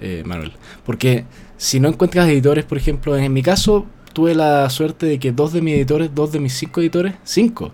[0.00, 0.52] eh, Manuel.
[0.86, 1.26] Porque
[1.58, 5.52] si no encuentras editores, por ejemplo, en, mi caso tuve la suerte de que dos
[5.52, 7.70] de mis editores, dos de mis cinco editores, cinco,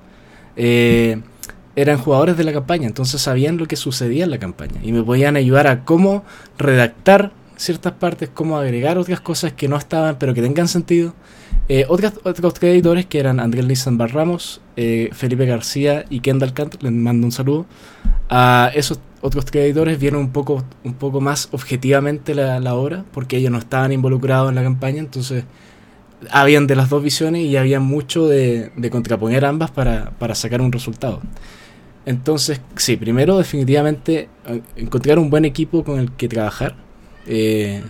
[0.57, 1.21] eh,
[1.77, 5.05] eran jugadores de la campaña, entonces sabían lo que sucedía en la campaña y me
[5.05, 6.25] podían ayudar a cómo
[6.59, 11.15] redactar ciertas partes, cómo agregar otras cosas que no estaban, pero que tengan sentido.
[11.69, 12.14] Eh, otros,
[12.62, 17.33] editores que eran Andrés Nissan Barramos, eh, Felipe García y Kendall Kant, les mando un
[17.33, 17.66] saludo.
[18.31, 23.37] A esos otros tres editores vieron un poco, un poco más objetivamente la, obra, porque
[23.37, 25.45] ellos no estaban involucrados en la campaña, entonces
[26.31, 30.73] habían de las dos visiones y había mucho de, contraponer ambas para, para, sacar un
[30.73, 31.21] resultado.
[32.07, 36.77] Entonces, sí, primero definitivamente eh, encontrar un buen equipo con el que trabajar.
[37.27, 37.83] Eh,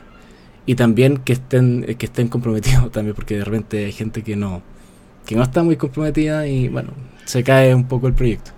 [0.69, 4.61] y también que estén, que estén comprometidos también, porque de repente hay gente que no,
[5.25, 6.91] que no está muy comprometida y bueno,
[7.25, 8.51] se cae un poco el proyecto.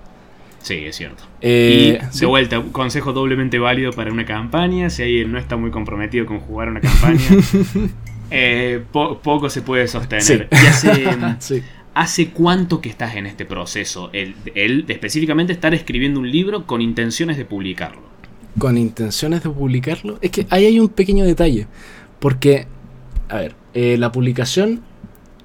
[0.61, 1.23] Sí, es cierto.
[1.41, 4.91] Eh, y de vuelta, consejo doblemente válido para una campaña.
[4.91, 7.23] Si alguien no está muy comprometido con jugar una campaña,
[8.33, 10.49] eh, poco se puede sostener.
[11.95, 14.11] hace, cuánto que estás en este proceso?
[14.13, 18.03] El, el, específicamente estar escribiendo un libro con intenciones de publicarlo.
[18.59, 20.19] Con intenciones de publicarlo.
[20.21, 21.69] Es que ahí hay un pequeño detalle.
[22.21, 22.67] Porque,
[23.29, 24.83] a ver, eh, la publicación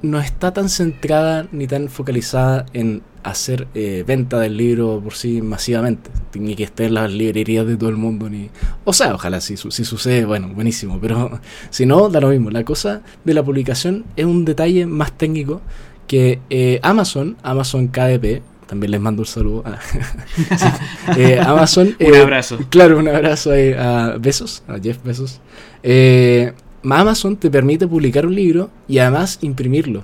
[0.02, 5.42] no está tan centrada ni tan focalizada en hacer eh, venta del libro por sí
[5.42, 8.52] masivamente, ni que esté en las librerías de todo el mundo, ni...
[8.84, 11.40] O sea, ojalá si, si sucede, bueno, buenísimo, pero
[11.72, 12.52] si no, da lo mismo.
[12.52, 15.62] La cosa de la publicación es un detalle más técnico
[16.08, 19.64] que eh, Amazon, Amazon KDP, también les mando un saludo.
[19.66, 21.96] A, Amazon.
[22.00, 22.60] un abrazo.
[22.70, 25.40] Claro, un abrazo a Besos, a Jeff Besos.
[25.84, 26.54] Eh,
[26.94, 30.04] Amazon te permite publicar un libro y además imprimirlo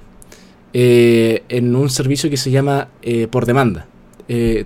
[0.73, 3.87] eh, en un servicio que se llama eh, por demanda.
[4.27, 4.65] Eh,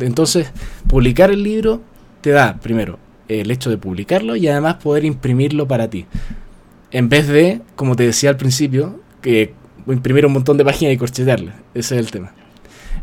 [0.00, 0.50] entonces,
[0.88, 1.82] publicar el libro
[2.22, 2.98] te da, primero,
[3.28, 6.06] el hecho de publicarlo y además poder imprimirlo para ti.
[6.90, 9.52] En vez de, como te decía al principio, que
[9.86, 11.54] imprimir un montón de páginas y corchetearlas.
[11.74, 12.32] Ese es el tema.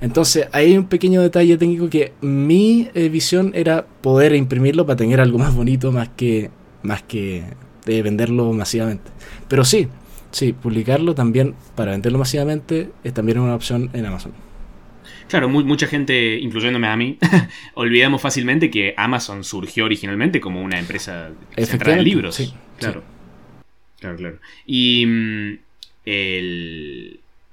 [0.01, 5.37] Entonces, hay un pequeño detalle técnico que mi visión era poder imprimirlo para tener algo
[5.37, 6.49] más bonito, más que,
[6.83, 7.43] más que
[7.95, 9.11] de venderlo masivamente.
[9.47, 9.87] Pero sí,
[10.31, 14.33] sí, publicarlo también para venderlo masivamente es también una opción en Amazon.
[15.27, 17.17] Claro, mucha gente, incluyéndome a mí,
[17.75, 22.35] olvidamos fácilmente que Amazon surgió originalmente como una empresa centrada en libros.
[22.35, 23.03] Sí, claro.
[23.99, 24.39] Claro, claro.
[24.65, 25.57] Y mm,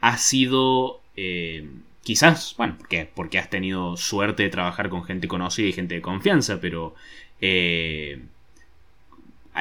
[0.01, 1.68] ha sido eh,
[2.03, 6.03] quizás, bueno, porque, porque has tenido suerte de trabajar con gente conocida y gente de
[6.03, 6.95] confianza, pero
[7.41, 8.20] eh,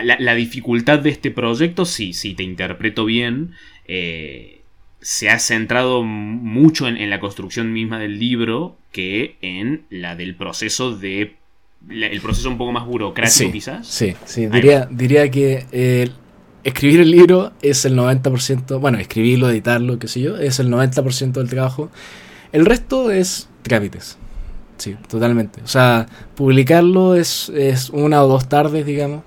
[0.04, 3.54] la, dificultad de este proyecto, si, si te interpreto bien,
[3.88, 4.62] eh,
[5.02, 10.96] se ha centrado mucho en, la construcción misma del libro que en la del proceso
[10.96, 11.36] de...
[11.90, 13.88] el proceso un poco más burocrático quizás.
[13.88, 15.66] Sí, sí, diría, diría que
[16.66, 21.34] escribir el libro es el 90%, bueno, escribirlo, editarlo, qué sé yo, es el 90%
[21.34, 21.92] del trabajo.
[22.52, 24.18] El resto es trámites.
[24.78, 25.62] Sí, totalmente.
[25.62, 29.24] O sea, publicarlo es, es una o dos tardes, digamos.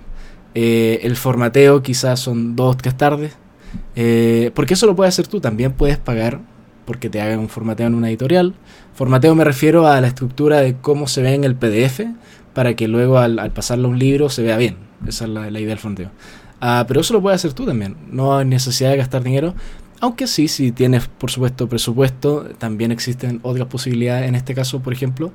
[0.55, 3.33] Eh, el formateo quizás son dos tres tardes.
[3.95, 5.39] Eh, porque eso lo puedes hacer tú.
[5.39, 6.39] También puedes pagar
[6.85, 8.55] porque te hagan un formateo en una editorial.
[8.95, 12.01] Formateo me refiero a la estructura de cómo se ve en el PDF
[12.53, 14.77] para que luego al, pasarlo a un libro se vea bien.
[15.07, 16.09] Esa es la, la idea del formateo.
[16.61, 17.95] Ah, pero eso lo puedes hacer tú también.
[18.11, 19.53] No hay necesidad de gastar dinero.
[20.01, 24.29] Aunque sí, si tienes, por supuesto, presupuesto, también existen otras posibilidades.
[24.29, 25.33] En este caso, por ejemplo,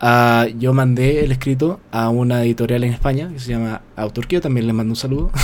[0.00, 4.66] ah, yo mandé el escrito a una editorial en España que se llama Autorquio, también
[4.66, 5.30] les mando un saludo.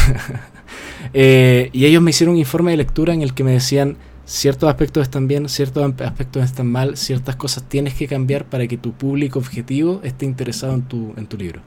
[1.14, 4.70] Eh, y ellos me hicieron un informe de lectura en el que me decían ciertos
[4.70, 8.92] aspectos están bien, ciertos aspectos están mal, ciertas cosas tienes que cambiar para que tu
[8.92, 11.60] público objetivo esté interesado en tu, en tu libro.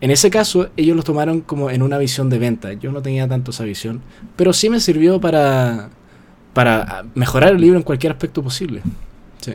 [0.00, 2.74] En ese caso, ellos lo tomaron como en una visión de venta.
[2.74, 4.02] Yo no tenía tanto esa visión,
[4.36, 5.90] pero sí me sirvió para,
[6.56, 8.80] para mejorar el libro en cualquier aspecto posible.
[9.42, 9.52] Sí.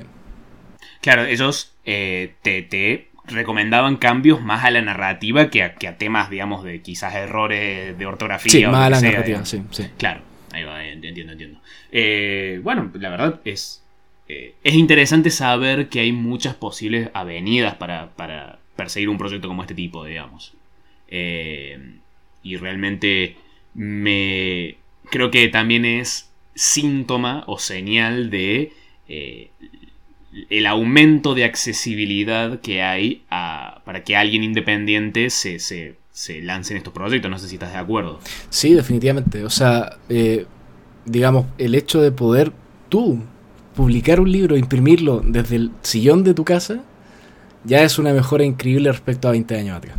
[1.02, 6.30] Claro, ellos eh, te, recomendaban cambios más a la narrativa que a, que a, temas,
[6.30, 8.52] digamos, de quizás errores de ortografía.
[8.52, 9.88] Sí, más a la narrativa, sí, sí.
[9.98, 10.22] Claro,
[10.52, 11.60] ahí va, entiendo, entiendo.
[11.92, 13.84] Eh, bueno, la verdad es,
[14.28, 19.64] eh, es interesante saber que hay muchas posibles avenidas para, para perseguir un proyecto como
[19.64, 20.54] este tipo, digamos.
[21.08, 21.96] Eh,
[22.44, 23.38] y realmente
[23.74, 24.76] me
[25.10, 28.74] creo que también es síntoma o señal de
[29.08, 29.52] eh,
[30.50, 36.94] el aumento de accesibilidad que hay para que alguien independiente se, se, lance en estos
[36.94, 37.30] proyectos.
[37.30, 38.20] No sé si estás de acuerdo.
[38.50, 39.44] Sí, definitivamente.
[39.44, 40.46] O sea, eh,
[41.06, 42.54] digamos, el hecho de poder
[42.90, 43.20] tú
[43.76, 46.84] publicar un libro, imprimirlo desde el sillón de tu casa,
[47.64, 49.98] ya es una mejora increíble respecto a 20 años atrás.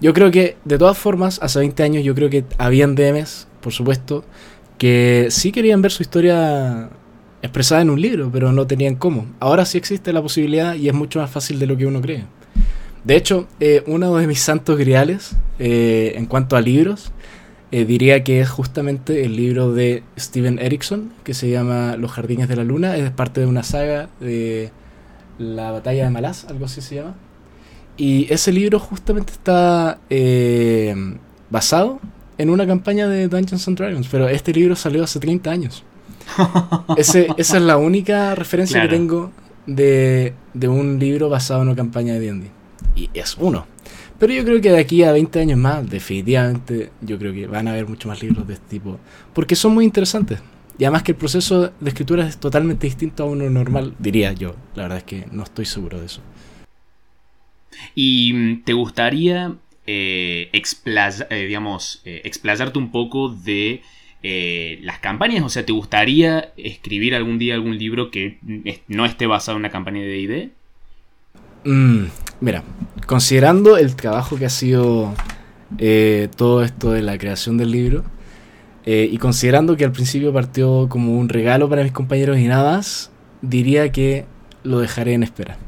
[0.00, 3.72] Yo creo que, de todas formas, hace 20 años yo creo que habían DMs, por
[3.72, 4.24] supuesto,
[4.78, 6.88] que sí querían ver su historia
[7.42, 9.26] expresada en un libro, pero no tenían cómo.
[9.40, 12.24] Ahora sí existe la posibilidad y es mucho más fácil de lo que uno cree.
[13.04, 17.12] De hecho, eh, uno de mis santos griales eh, en cuanto a libros,
[17.70, 22.48] eh, diría que es justamente el libro de Steven Erickson, que se llama Los Jardines
[22.48, 22.96] de la Luna.
[22.96, 24.70] Es parte de una saga de
[25.38, 27.14] la batalla de Malaz, algo así se llama.
[27.96, 29.98] Y ese libro justamente está
[31.50, 32.00] basado
[32.38, 35.84] en una campaña de Dungeons and Dragons, pero este libro salió hace 30 años.
[36.96, 39.32] esa es la única referencia que tengo
[39.66, 42.50] de, de, un libro basado en una campaña de D&D.
[42.94, 43.66] Y es uno.
[44.18, 47.68] Pero yo creo que de aquí a 20 años más, definitivamente, yo creo que van
[47.68, 48.98] a haber muchos más libros de este tipo.
[49.32, 50.40] Porque son muy interesantes.
[50.78, 54.54] Y además que el proceso de escritura es totalmente distinto a uno normal, diría yo.
[54.74, 56.20] La verdad es que no estoy seguro de eso.
[57.94, 59.54] ¿Y mm, te gustaría
[59.88, 63.82] eh, eh, digamos, eh, explayarte un poco de
[64.82, 65.42] las campañas?
[65.42, 68.38] O sea, ¿te gustaría escribir algún día algún libro que
[68.86, 70.48] no esté basado en una campaña de ID?
[71.64, 72.06] Mm,
[72.40, 72.62] mira,
[73.06, 75.14] considerando el trabajo que ha sido
[76.36, 78.04] todo esto de la creación del libro,
[78.90, 82.76] eh, y considerando que al principio partió como un regalo para mis compañeros y nada
[82.76, 83.10] más,
[83.42, 84.24] diría que
[84.62, 85.58] lo dejaré en espera.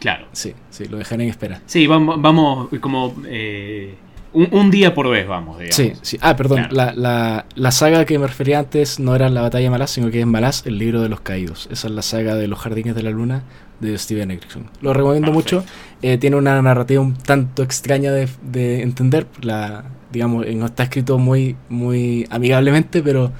[0.00, 0.26] Claro.
[0.32, 1.60] Sí, sí, lo dejaré en espera.
[1.66, 3.94] Sí, vamos, vamos como eh,
[4.32, 5.58] un, día por vez, vamos.
[5.58, 5.76] Digamos.
[5.76, 6.18] Sí, sí.
[6.20, 9.70] Ah, perdón, la, la, la, saga que me refería antes no era la batalla de
[9.70, 11.68] Malaz, sino que es Malaz, el libro de los caídos.
[11.70, 13.44] Esa es la saga de los jardines de la luna
[13.80, 14.68] de Steven Erickson.
[14.80, 15.64] Lo recomiendo mucho.
[16.02, 19.26] Eh, tiene una narrativa un tanto extraña de, de entender.
[19.42, 23.32] La, digamos, no está escrito muy, muy amigablemente, pero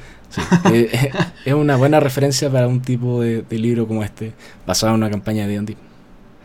[0.72, 1.10] eh, eh,
[1.44, 4.32] es una buena referencia para un tipo de, libro como este,
[4.66, 5.76] basado en una campaña de D&D.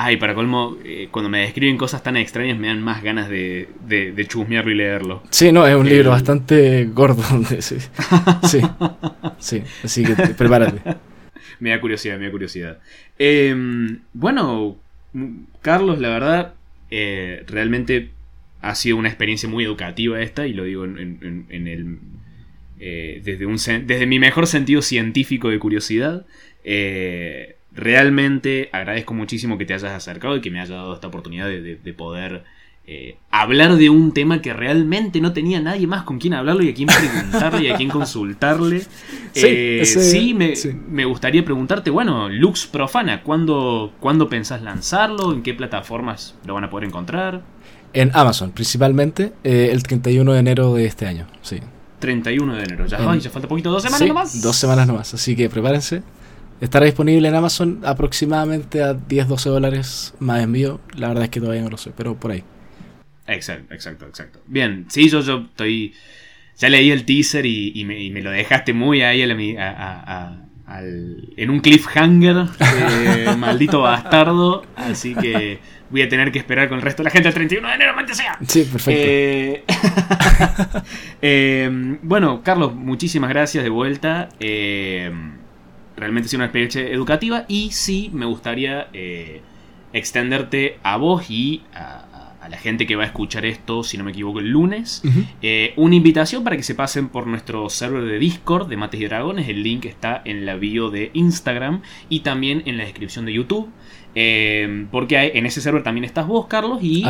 [0.02, 3.68] Ay, para colmo, eh, cuando me describen cosas tan extrañas me dan más ganas de,
[3.86, 5.24] de, chusmearlo y leerlo.
[5.30, 7.22] Sí, no, es un libro bastante gordo.
[7.60, 7.80] sí,
[8.43, 8.62] sí,
[9.39, 10.80] sí, así que prepárate.
[11.60, 12.80] me da curiosidad, me da curiosidad.
[13.18, 14.78] Em, bueno,
[15.62, 16.54] Carlos, la verdad,
[16.89, 18.12] realmente
[18.62, 21.97] ha sido una experiencia muy educativa esta, y lo digo en, el,
[22.80, 26.26] eh, desde, un, desde mi mejor sentido científico de curiosidad.
[26.64, 31.47] Eh, realmente agradezco muchísimo que te hayas acercado y que me hayas dado esta oportunidad
[31.47, 32.43] de, poder
[32.86, 36.70] eh, hablar de un tema que realmente no tenía nadie más con quien hablarlo y
[36.70, 38.82] a quien preguntarle y a quien consultarle.
[39.32, 40.72] Sí, Eh, ese- sí, me, sí.
[40.89, 45.32] me gustaría preguntarte, bueno, Lux Profana, ¿cuándo, ¿cuándo pensás lanzarlo?
[45.34, 47.43] ¿En qué plataformas lo van a poder encontrar?
[47.93, 51.28] En Amazon, principalmente, eh, el 31 de enero de este año.
[51.43, 51.59] Sí.
[51.99, 52.88] 31 de enero.
[52.88, 54.41] Ya, En- ay, ya falta poquito, dos semanas Sí, nomás.
[54.41, 56.01] Dos semanas nomás, así que prepárense.
[56.62, 60.82] Estará disponible en Amazon aproximadamente a 10-12 dólares más envío.
[60.95, 62.43] La verdad es que todavía no lo sé, pero por ahí.
[63.28, 64.39] Exacto, exacto, exacto.
[64.47, 65.93] Bien, sí, yo, yo estoy.
[66.57, 70.28] Ya leí el teaser y, y me, y me lo dejaste muy ahí a a-
[70.28, 74.64] a- al- en un cliffhanger, eh, maldito bastardo.
[74.76, 77.68] Así que voy a tener que esperar con el resto de la gente el 31
[77.70, 78.38] de enero, mente sea.
[78.45, 79.01] Sí, perfecto.
[79.01, 79.64] Eh,
[81.22, 84.28] eh, bueno, Carlos, muchísimas gracias de vuelta.
[84.39, 85.12] Eh,
[86.00, 89.41] realmente sido una experiencia educativa y sí me gustaría eh,
[89.93, 94.04] extenderte a vos y a, a la gente que va a escuchar esto, si no
[94.04, 95.02] me equivoco, el lunes.
[95.41, 99.06] Eh, una invitación para que se pasen por nuestro server de Discord de Mates y
[99.06, 99.50] Dragones.
[99.50, 103.70] El link está en la bio de Instagram y también en la descripción de YouTube.
[104.16, 107.04] Eh, porque hay- en ese server también estás vos, Carlos, y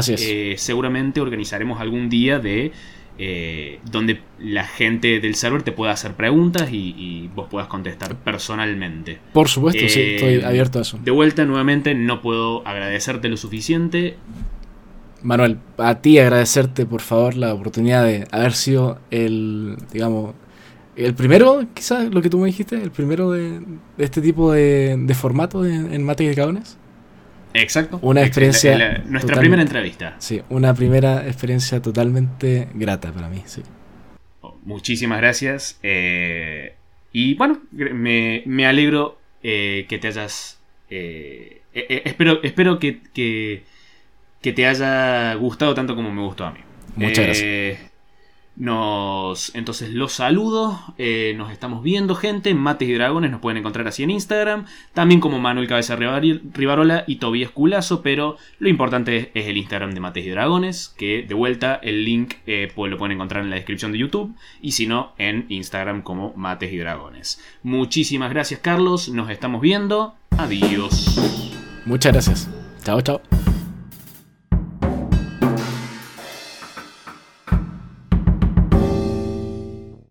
[0.58, 2.72] seguramente organizaremos algún día de
[3.20, 8.16] eh, donde la gente del server te pueda hacer preguntas y, y vos puedas contestar
[8.16, 9.20] personalmente.
[9.34, 10.98] Por supuesto, sí, Eh, estoy abierto a eso.
[11.04, 14.16] De vuelta, nuevamente, no puedo agradecerte lo suficiente.
[15.22, 20.34] Manuel, a ti agradecerte por favor la oportunidad de haber sido el, digamos,
[20.96, 24.96] el primero, quizás lo que tú me dijiste, el primero de, de este tipo de,
[24.98, 26.78] de formato en, en Mates y Dragones.
[27.54, 28.00] Exacto.
[28.02, 30.16] Una experiencia La- la- nuestra primera entrevista.
[30.20, 33.64] Sí, una primera experiencia totalmente grata para mí, sí.
[34.42, 35.80] Oh, Muchísimas gracias.
[35.84, 36.76] eh,
[37.12, 40.60] y bueno, me, me alegro eh, que te hayas.
[40.92, 43.64] eh, eh, eh, espero espero que, que,
[44.42, 46.60] que te haya gustado tanto como me gustó a mí.
[46.96, 47.78] Muchas Eh,
[48.60, 53.88] Nos, entonces los saludo, eh, nos estamos viendo gente, Mates y Dragones, nos pueden encontrar
[53.88, 59.28] así en Instagram, también como Manuel Cabeza Rivarola y Tobías Culazo, pero lo importante es,
[59.34, 62.98] es el Instagram de Mates y Dragones, que de vuelta el link eh, pues lo
[62.98, 66.78] pueden encontrar en la descripción de YouTube, y si no, en Instagram como Mates y
[66.80, 67.42] Dragones.
[67.64, 71.62] Muchísimas gracias Carlos, nos estamos viendo, adiós.
[71.86, 72.50] Muchas gracias.
[72.84, 73.22] Chao, chao.